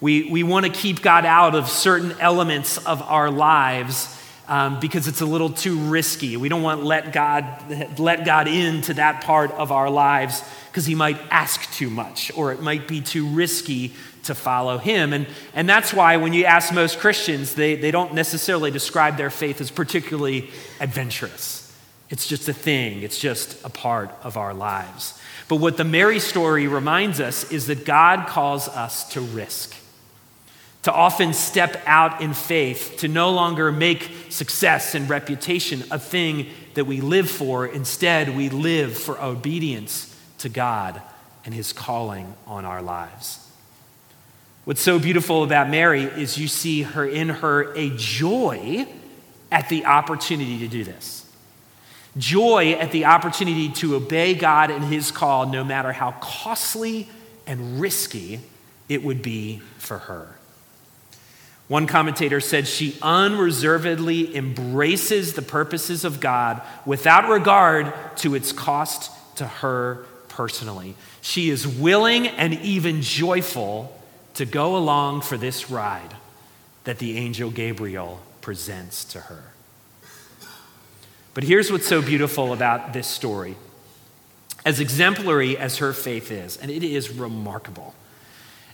We, 0.00 0.28
we 0.28 0.42
want 0.42 0.66
to 0.66 0.72
keep 0.72 1.00
God 1.00 1.24
out 1.24 1.54
of 1.54 1.68
certain 1.68 2.10
elements 2.18 2.76
of 2.86 3.02
our 3.02 3.30
lives 3.30 4.15
um, 4.48 4.78
because 4.80 5.08
it's 5.08 5.20
a 5.20 5.26
little 5.26 5.50
too 5.50 5.76
risky. 5.76 6.36
We 6.36 6.48
don't 6.48 6.62
want 6.62 6.84
let 6.84 7.12
God, 7.12 7.98
let 7.98 8.24
God 8.24 8.48
into 8.48 8.94
that 8.94 9.24
part 9.24 9.50
of 9.52 9.72
our 9.72 9.90
lives 9.90 10.42
because 10.70 10.86
he 10.86 10.94
might 10.94 11.18
ask 11.30 11.72
too 11.72 11.90
much 11.90 12.30
or 12.36 12.52
it 12.52 12.60
might 12.60 12.86
be 12.86 13.00
too 13.00 13.26
risky 13.26 13.92
to 14.24 14.34
follow 14.34 14.78
him. 14.78 15.12
And, 15.12 15.26
and 15.54 15.68
that's 15.68 15.92
why 15.92 16.16
when 16.16 16.32
you 16.32 16.44
ask 16.44 16.72
most 16.72 16.98
Christians, 16.98 17.54
they, 17.54 17.76
they 17.76 17.90
don't 17.90 18.14
necessarily 18.14 18.70
describe 18.70 19.16
their 19.16 19.30
faith 19.30 19.60
as 19.60 19.70
particularly 19.70 20.50
adventurous. 20.80 21.62
It's 22.08 22.26
just 22.26 22.48
a 22.48 22.52
thing, 22.52 23.02
it's 23.02 23.18
just 23.18 23.64
a 23.64 23.68
part 23.68 24.10
of 24.22 24.36
our 24.36 24.54
lives. 24.54 25.20
But 25.48 25.56
what 25.56 25.76
the 25.76 25.84
Mary 25.84 26.20
story 26.20 26.68
reminds 26.68 27.20
us 27.20 27.50
is 27.50 27.66
that 27.66 27.84
God 27.84 28.26
calls 28.26 28.68
us 28.68 29.08
to 29.10 29.20
risk 29.20 29.74
to 30.86 30.92
often 30.92 31.32
step 31.32 31.82
out 31.84 32.20
in 32.20 32.32
faith, 32.32 32.98
to 32.98 33.08
no 33.08 33.32
longer 33.32 33.72
make 33.72 34.08
success 34.28 34.94
and 34.94 35.10
reputation 35.10 35.82
a 35.90 35.98
thing 35.98 36.46
that 36.74 36.84
we 36.84 37.00
live 37.00 37.28
for. 37.28 37.66
Instead, 37.66 38.36
we 38.36 38.48
live 38.50 38.96
for 38.96 39.20
obedience 39.20 40.16
to 40.38 40.48
God 40.48 41.02
and 41.44 41.52
His 41.52 41.72
calling 41.72 42.32
on 42.46 42.64
our 42.64 42.82
lives. 42.82 43.50
What's 44.64 44.80
so 44.80 45.00
beautiful 45.00 45.42
about 45.42 45.68
Mary 45.68 46.04
is 46.04 46.38
you 46.38 46.46
see 46.46 46.82
her 46.82 47.04
in 47.04 47.30
her 47.30 47.74
a 47.74 47.90
joy 47.96 48.86
at 49.50 49.68
the 49.68 49.86
opportunity 49.86 50.60
to 50.60 50.68
do 50.68 50.84
this. 50.84 51.28
Joy 52.16 52.74
at 52.74 52.92
the 52.92 53.06
opportunity 53.06 53.70
to 53.70 53.96
obey 53.96 54.34
God 54.34 54.70
and 54.70 54.84
His 54.84 55.10
call, 55.10 55.46
no 55.46 55.64
matter 55.64 55.90
how 55.90 56.12
costly 56.20 57.08
and 57.44 57.80
risky 57.80 58.38
it 58.88 59.02
would 59.02 59.20
be 59.20 59.62
for 59.78 59.98
her. 59.98 60.36
One 61.68 61.86
commentator 61.88 62.40
said 62.40 62.68
she 62.68 62.96
unreservedly 63.02 64.36
embraces 64.36 65.32
the 65.32 65.42
purposes 65.42 66.04
of 66.04 66.20
God 66.20 66.62
without 66.84 67.28
regard 67.28 67.92
to 68.18 68.34
its 68.36 68.52
cost 68.52 69.10
to 69.36 69.46
her 69.46 70.06
personally. 70.28 70.94
She 71.22 71.50
is 71.50 71.66
willing 71.66 72.28
and 72.28 72.54
even 72.54 73.02
joyful 73.02 73.92
to 74.34 74.44
go 74.44 74.76
along 74.76 75.22
for 75.22 75.36
this 75.36 75.70
ride 75.70 76.14
that 76.84 76.98
the 76.98 77.16
angel 77.16 77.50
Gabriel 77.50 78.20
presents 78.42 79.04
to 79.06 79.20
her. 79.22 79.42
But 81.34 81.42
here's 81.44 81.72
what's 81.72 81.86
so 81.86 82.00
beautiful 82.00 82.52
about 82.52 82.92
this 82.92 83.08
story. 83.08 83.56
As 84.64 84.78
exemplary 84.78 85.58
as 85.58 85.78
her 85.78 85.92
faith 85.92 86.30
is, 86.30 86.56
and 86.56 86.70
it 86.70 86.84
is 86.84 87.10
remarkable 87.10 87.94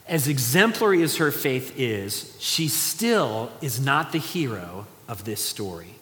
as 0.07 0.27
exemplary 0.27 1.01
as 1.01 1.17
her 1.17 1.31
faith 1.31 1.73
is, 1.77 2.35
she 2.39 2.67
still 2.67 3.51
is 3.61 3.79
not 3.79 4.11
the 4.11 4.17
hero 4.19 4.85
of 5.07 5.23
this 5.23 5.41
story. 5.41 5.95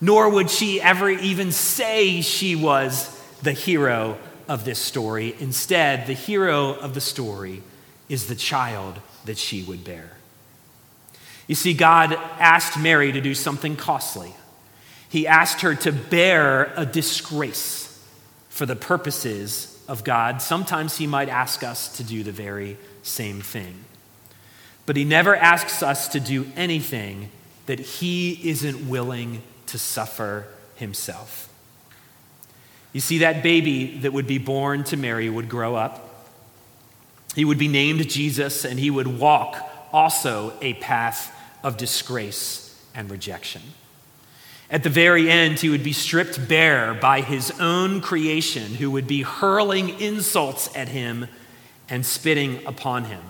Nor 0.00 0.28
would 0.30 0.50
she 0.50 0.80
ever 0.80 1.08
even 1.10 1.50
say 1.50 2.20
she 2.20 2.54
was 2.54 3.14
the 3.42 3.52
hero 3.52 4.18
of 4.48 4.64
this 4.64 4.78
story. 4.78 5.34
Instead, 5.40 6.06
the 6.06 6.12
hero 6.12 6.74
of 6.74 6.94
the 6.94 7.00
story 7.00 7.62
is 8.08 8.26
the 8.26 8.34
child 8.34 8.98
that 9.24 9.38
she 9.38 9.62
would 9.62 9.84
bear. 9.84 10.12
You 11.46 11.54
see, 11.54 11.74
God 11.74 12.12
asked 12.12 12.78
Mary 12.78 13.12
to 13.12 13.20
do 13.20 13.34
something 13.34 13.76
costly. 13.76 14.34
He 15.08 15.26
asked 15.26 15.62
her 15.62 15.74
to 15.76 15.92
bear 15.92 16.72
a 16.76 16.84
disgrace 16.84 17.86
for 18.50 18.66
the 18.66 18.76
purposes 18.76 19.82
of 19.88 20.04
God. 20.04 20.42
Sometimes 20.42 20.98
He 20.98 21.06
might 21.06 21.28
ask 21.28 21.64
us 21.64 21.96
to 21.96 22.04
do 22.04 22.22
the 22.22 22.32
very 22.32 22.76
same 23.08 23.40
thing. 23.40 23.84
But 24.86 24.96
he 24.96 25.04
never 25.04 25.36
asks 25.36 25.82
us 25.82 26.08
to 26.08 26.20
do 26.20 26.46
anything 26.56 27.30
that 27.66 27.78
he 27.78 28.40
isn't 28.48 28.88
willing 28.88 29.42
to 29.66 29.78
suffer 29.78 30.46
himself. 30.76 31.52
You 32.92 33.00
see, 33.00 33.18
that 33.18 33.42
baby 33.42 33.98
that 33.98 34.12
would 34.12 34.26
be 34.26 34.38
born 34.38 34.84
to 34.84 34.96
Mary 34.96 35.28
would 35.28 35.48
grow 35.48 35.74
up. 35.74 36.26
He 37.34 37.44
would 37.44 37.58
be 37.58 37.68
named 37.68 38.08
Jesus, 38.08 38.64
and 38.64 38.80
he 38.80 38.90
would 38.90 39.18
walk 39.18 39.56
also 39.92 40.54
a 40.62 40.74
path 40.74 41.34
of 41.62 41.76
disgrace 41.76 42.82
and 42.94 43.10
rejection. 43.10 43.62
At 44.70 44.82
the 44.82 44.90
very 44.90 45.30
end, 45.30 45.60
he 45.60 45.68
would 45.68 45.84
be 45.84 45.92
stripped 45.92 46.48
bare 46.48 46.94
by 46.94 47.20
his 47.20 47.50
own 47.60 48.00
creation, 48.00 48.74
who 48.74 48.90
would 48.90 49.06
be 49.06 49.22
hurling 49.22 50.00
insults 50.00 50.74
at 50.74 50.88
him 50.88 51.28
and 51.88 52.04
spitting 52.04 52.64
upon 52.66 53.04
him. 53.04 53.22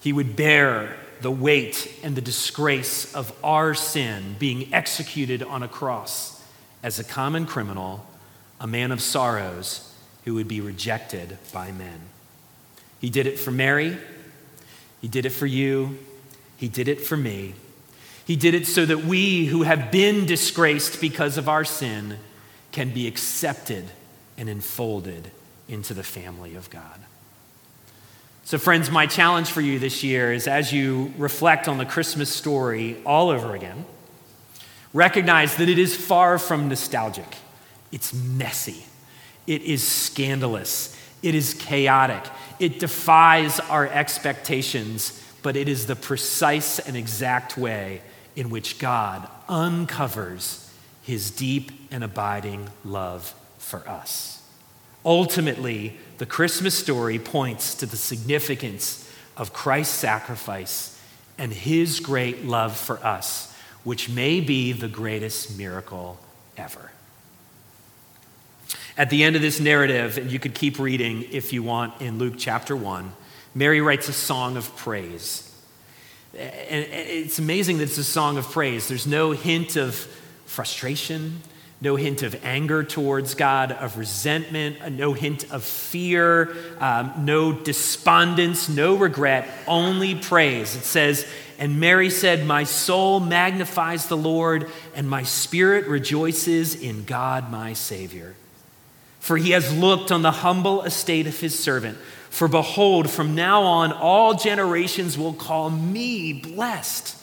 He 0.00 0.12
would 0.12 0.36
bear 0.36 0.96
the 1.20 1.30
weight 1.30 2.00
and 2.02 2.14
the 2.14 2.20
disgrace 2.20 3.14
of 3.14 3.32
our 3.42 3.74
sin, 3.74 4.36
being 4.38 4.72
executed 4.74 5.42
on 5.42 5.62
a 5.62 5.68
cross 5.68 6.42
as 6.82 6.98
a 6.98 7.04
common 7.04 7.46
criminal, 7.46 8.06
a 8.60 8.66
man 8.66 8.92
of 8.92 9.00
sorrows 9.00 9.92
who 10.24 10.34
would 10.34 10.48
be 10.48 10.60
rejected 10.60 11.38
by 11.52 11.72
men. 11.72 12.00
He 13.00 13.10
did 13.10 13.26
it 13.26 13.38
for 13.38 13.50
Mary. 13.50 13.96
He 15.00 15.08
did 15.08 15.26
it 15.26 15.30
for 15.30 15.46
you. 15.46 15.98
He 16.56 16.68
did 16.68 16.88
it 16.88 17.00
for 17.00 17.16
me. 17.16 17.54
He 18.26 18.36
did 18.36 18.54
it 18.54 18.66
so 18.66 18.86
that 18.86 19.04
we 19.04 19.46
who 19.46 19.62
have 19.62 19.90
been 19.90 20.24
disgraced 20.26 21.00
because 21.00 21.36
of 21.36 21.48
our 21.48 21.64
sin 21.64 22.18
can 22.72 22.90
be 22.90 23.06
accepted 23.06 23.84
and 24.38 24.48
enfolded 24.48 25.30
into 25.68 25.94
the 25.94 26.02
family 26.02 26.54
of 26.54 26.70
God. 26.70 27.00
So, 28.46 28.58
friends, 28.58 28.90
my 28.90 29.06
challenge 29.06 29.50
for 29.50 29.62
you 29.62 29.78
this 29.78 30.04
year 30.04 30.30
is 30.30 30.46
as 30.46 30.70
you 30.70 31.14
reflect 31.16 31.66
on 31.66 31.78
the 31.78 31.86
Christmas 31.86 32.28
story 32.28 32.98
all 33.06 33.30
over 33.30 33.54
again, 33.54 33.86
recognize 34.92 35.56
that 35.56 35.70
it 35.70 35.78
is 35.78 35.96
far 35.96 36.38
from 36.38 36.68
nostalgic. 36.68 37.38
It's 37.90 38.12
messy, 38.12 38.84
it 39.46 39.62
is 39.62 39.86
scandalous, 39.86 40.94
it 41.22 41.34
is 41.34 41.54
chaotic, 41.54 42.22
it 42.60 42.80
defies 42.80 43.60
our 43.60 43.86
expectations, 43.86 45.24
but 45.42 45.56
it 45.56 45.66
is 45.66 45.86
the 45.86 45.96
precise 45.96 46.78
and 46.78 46.98
exact 46.98 47.56
way 47.56 48.02
in 48.36 48.50
which 48.50 48.78
God 48.78 49.26
uncovers 49.48 50.70
his 51.02 51.30
deep 51.30 51.72
and 51.90 52.04
abiding 52.04 52.68
love 52.84 53.34
for 53.56 53.88
us. 53.88 54.42
Ultimately, 55.02 55.96
the 56.18 56.26
Christmas 56.26 56.76
story 56.76 57.18
points 57.18 57.74
to 57.76 57.86
the 57.86 57.96
significance 57.96 59.10
of 59.36 59.52
Christ's 59.52 59.94
sacrifice 59.94 61.00
and 61.38 61.52
his 61.52 62.00
great 62.00 62.44
love 62.44 62.76
for 62.76 63.04
us, 63.04 63.54
which 63.82 64.08
may 64.08 64.40
be 64.40 64.72
the 64.72 64.88
greatest 64.88 65.58
miracle 65.58 66.18
ever. 66.56 66.90
At 68.96 69.10
the 69.10 69.24
end 69.24 69.34
of 69.34 69.42
this 69.42 69.58
narrative, 69.58 70.18
and 70.18 70.30
you 70.30 70.38
could 70.38 70.54
keep 70.54 70.78
reading 70.78 71.24
if 71.32 71.52
you 71.52 71.64
want 71.64 72.00
in 72.00 72.18
Luke 72.18 72.34
chapter 72.38 72.76
1, 72.76 73.12
Mary 73.54 73.80
writes 73.80 74.08
a 74.08 74.12
song 74.12 74.56
of 74.56 74.74
praise. 74.76 75.50
And 76.36 76.86
it's 76.90 77.38
amazing 77.38 77.78
that 77.78 77.84
it's 77.84 77.98
a 77.98 78.04
song 78.04 78.38
of 78.38 78.50
praise. 78.50 78.88
There's 78.88 79.06
no 79.06 79.32
hint 79.32 79.76
of 79.76 79.94
frustration, 80.46 81.40
no 81.80 81.96
hint 81.96 82.22
of 82.22 82.42
anger 82.44 82.82
towards 82.82 83.34
God, 83.34 83.72
of 83.72 83.98
resentment, 83.98 84.92
no 84.92 85.12
hint 85.12 85.50
of 85.52 85.62
fear, 85.62 86.54
um, 86.80 87.12
no 87.18 87.52
despondence, 87.52 88.68
no 88.68 88.94
regret, 88.94 89.48
only 89.66 90.14
praise. 90.14 90.76
It 90.76 90.84
says, 90.84 91.26
And 91.58 91.80
Mary 91.80 92.10
said, 92.10 92.46
My 92.46 92.64
soul 92.64 93.20
magnifies 93.20 94.06
the 94.06 94.16
Lord, 94.16 94.70
and 94.94 95.08
my 95.08 95.24
spirit 95.24 95.86
rejoices 95.86 96.74
in 96.74 97.04
God 97.04 97.50
my 97.50 97.74
Savior. 97.74 98.34
For 99.20 99.36
he 99.36 99.50
has 99.50 99.74
looked 99.76 100.12
on 100.12 100.22
the 100.22 100.30
humble 100.30 100.82
estate 100.82 101.26
of 101.26 101.40
his 101.40 101.58
servant. 101.58 101.98
For 102.30 102.48
behold, 102.48 103.08
from 103.08 103.34
now 103.34 103.62
on, 103.62 103.92
all 103.92 104.34
generations 104.34 105.16
will 105.16 105.32
call 105.32 105.70
me 105.70 106.32
blessed. 106.32 107.16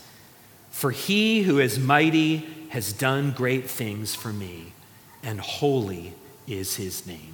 For 0.72 0.92
he 0.92 1.42
who 1.42 1.60
is 1.60 1.78
mighty 1.78 2.48
has 2.72 2.94
done 2.94 3.32
great 3.32 3.70
things 3.70 4.16
for 4.16 4.32
me, 4.32 4.72
and 5.22 5.42
holy 5.42 6.14
is 6.48 6.78
his 6.78 7.06
name. 7.06 7.34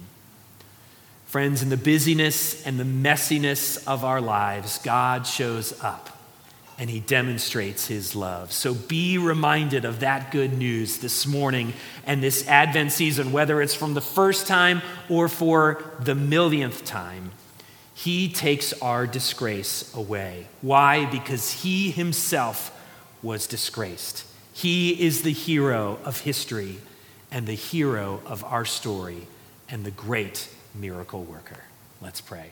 Friends, 1.26 1.62
in 1.62 1.68
the 1.68 1.76
busyness 1.76 2.66
and 2.66 2.78
the 2.78 2.84
messiness 2.84 3.86
of 3.86 4.04
our 4.04 4.20
lives, 4.20 4.78
God 4.78 5.28
shows 5.28 5.78
up 5.80 6.18
and 6.76 6.90
he 6.90 6.98
demonstrates 6.98 7.86
his 7.86 8.16
love. 8.16 8.50
So 8.50 8.74
be 8.74 9.16
reminded 9.16 9.84
of 9.84 10.00
that 10.00 10.32
good 10.32 10.58
news 10.58 10.98
this 10.98 11.24
morning 11.24 11.72
and 12.04 12.20
this 12.20 12.46
Advent 12.48 12.90
season, 12.90 13.30
whether 13.30 13.62
it's 13.62 13.74
from 13.74 13.94
the 13.94 14.00
first 14.00 14.48
time 14.48 14.82
or 15.08 15.28
for 15.28 15.84
the 16.00 16.16
millionth 16.16 16.84
time. 16.84 17.30
He 17.94 18.28
takes 18.28 18.72
our 18.82 19.06
disgrace 19.06 19.94
away. 19.94 20.48
Why? 20.62 21.04
Because 21.06 21.62
he 21.62 21.92
himself 21.92 22.74
was 23.22 23.46
disgraced. 23.46 24.24
He 24.58 25.06
is 25.06 25.22
the 25.22 25.30
hero 25.30 26.00
of 26.04 26.22
history 26.22 26.78
and 27.30 27.46
the 27.46 27.54
hero 27.54 28.20
of 28.26 28.42
our 28.42 28.64
story 28.64 29.28
and 29.68 29.84
the 29.84 29.92
great 29.92 30.48
miracle 30.74 31.22
worker. 31.22 31.62
Let's 32.00 32.20
pray. 32.20 32.50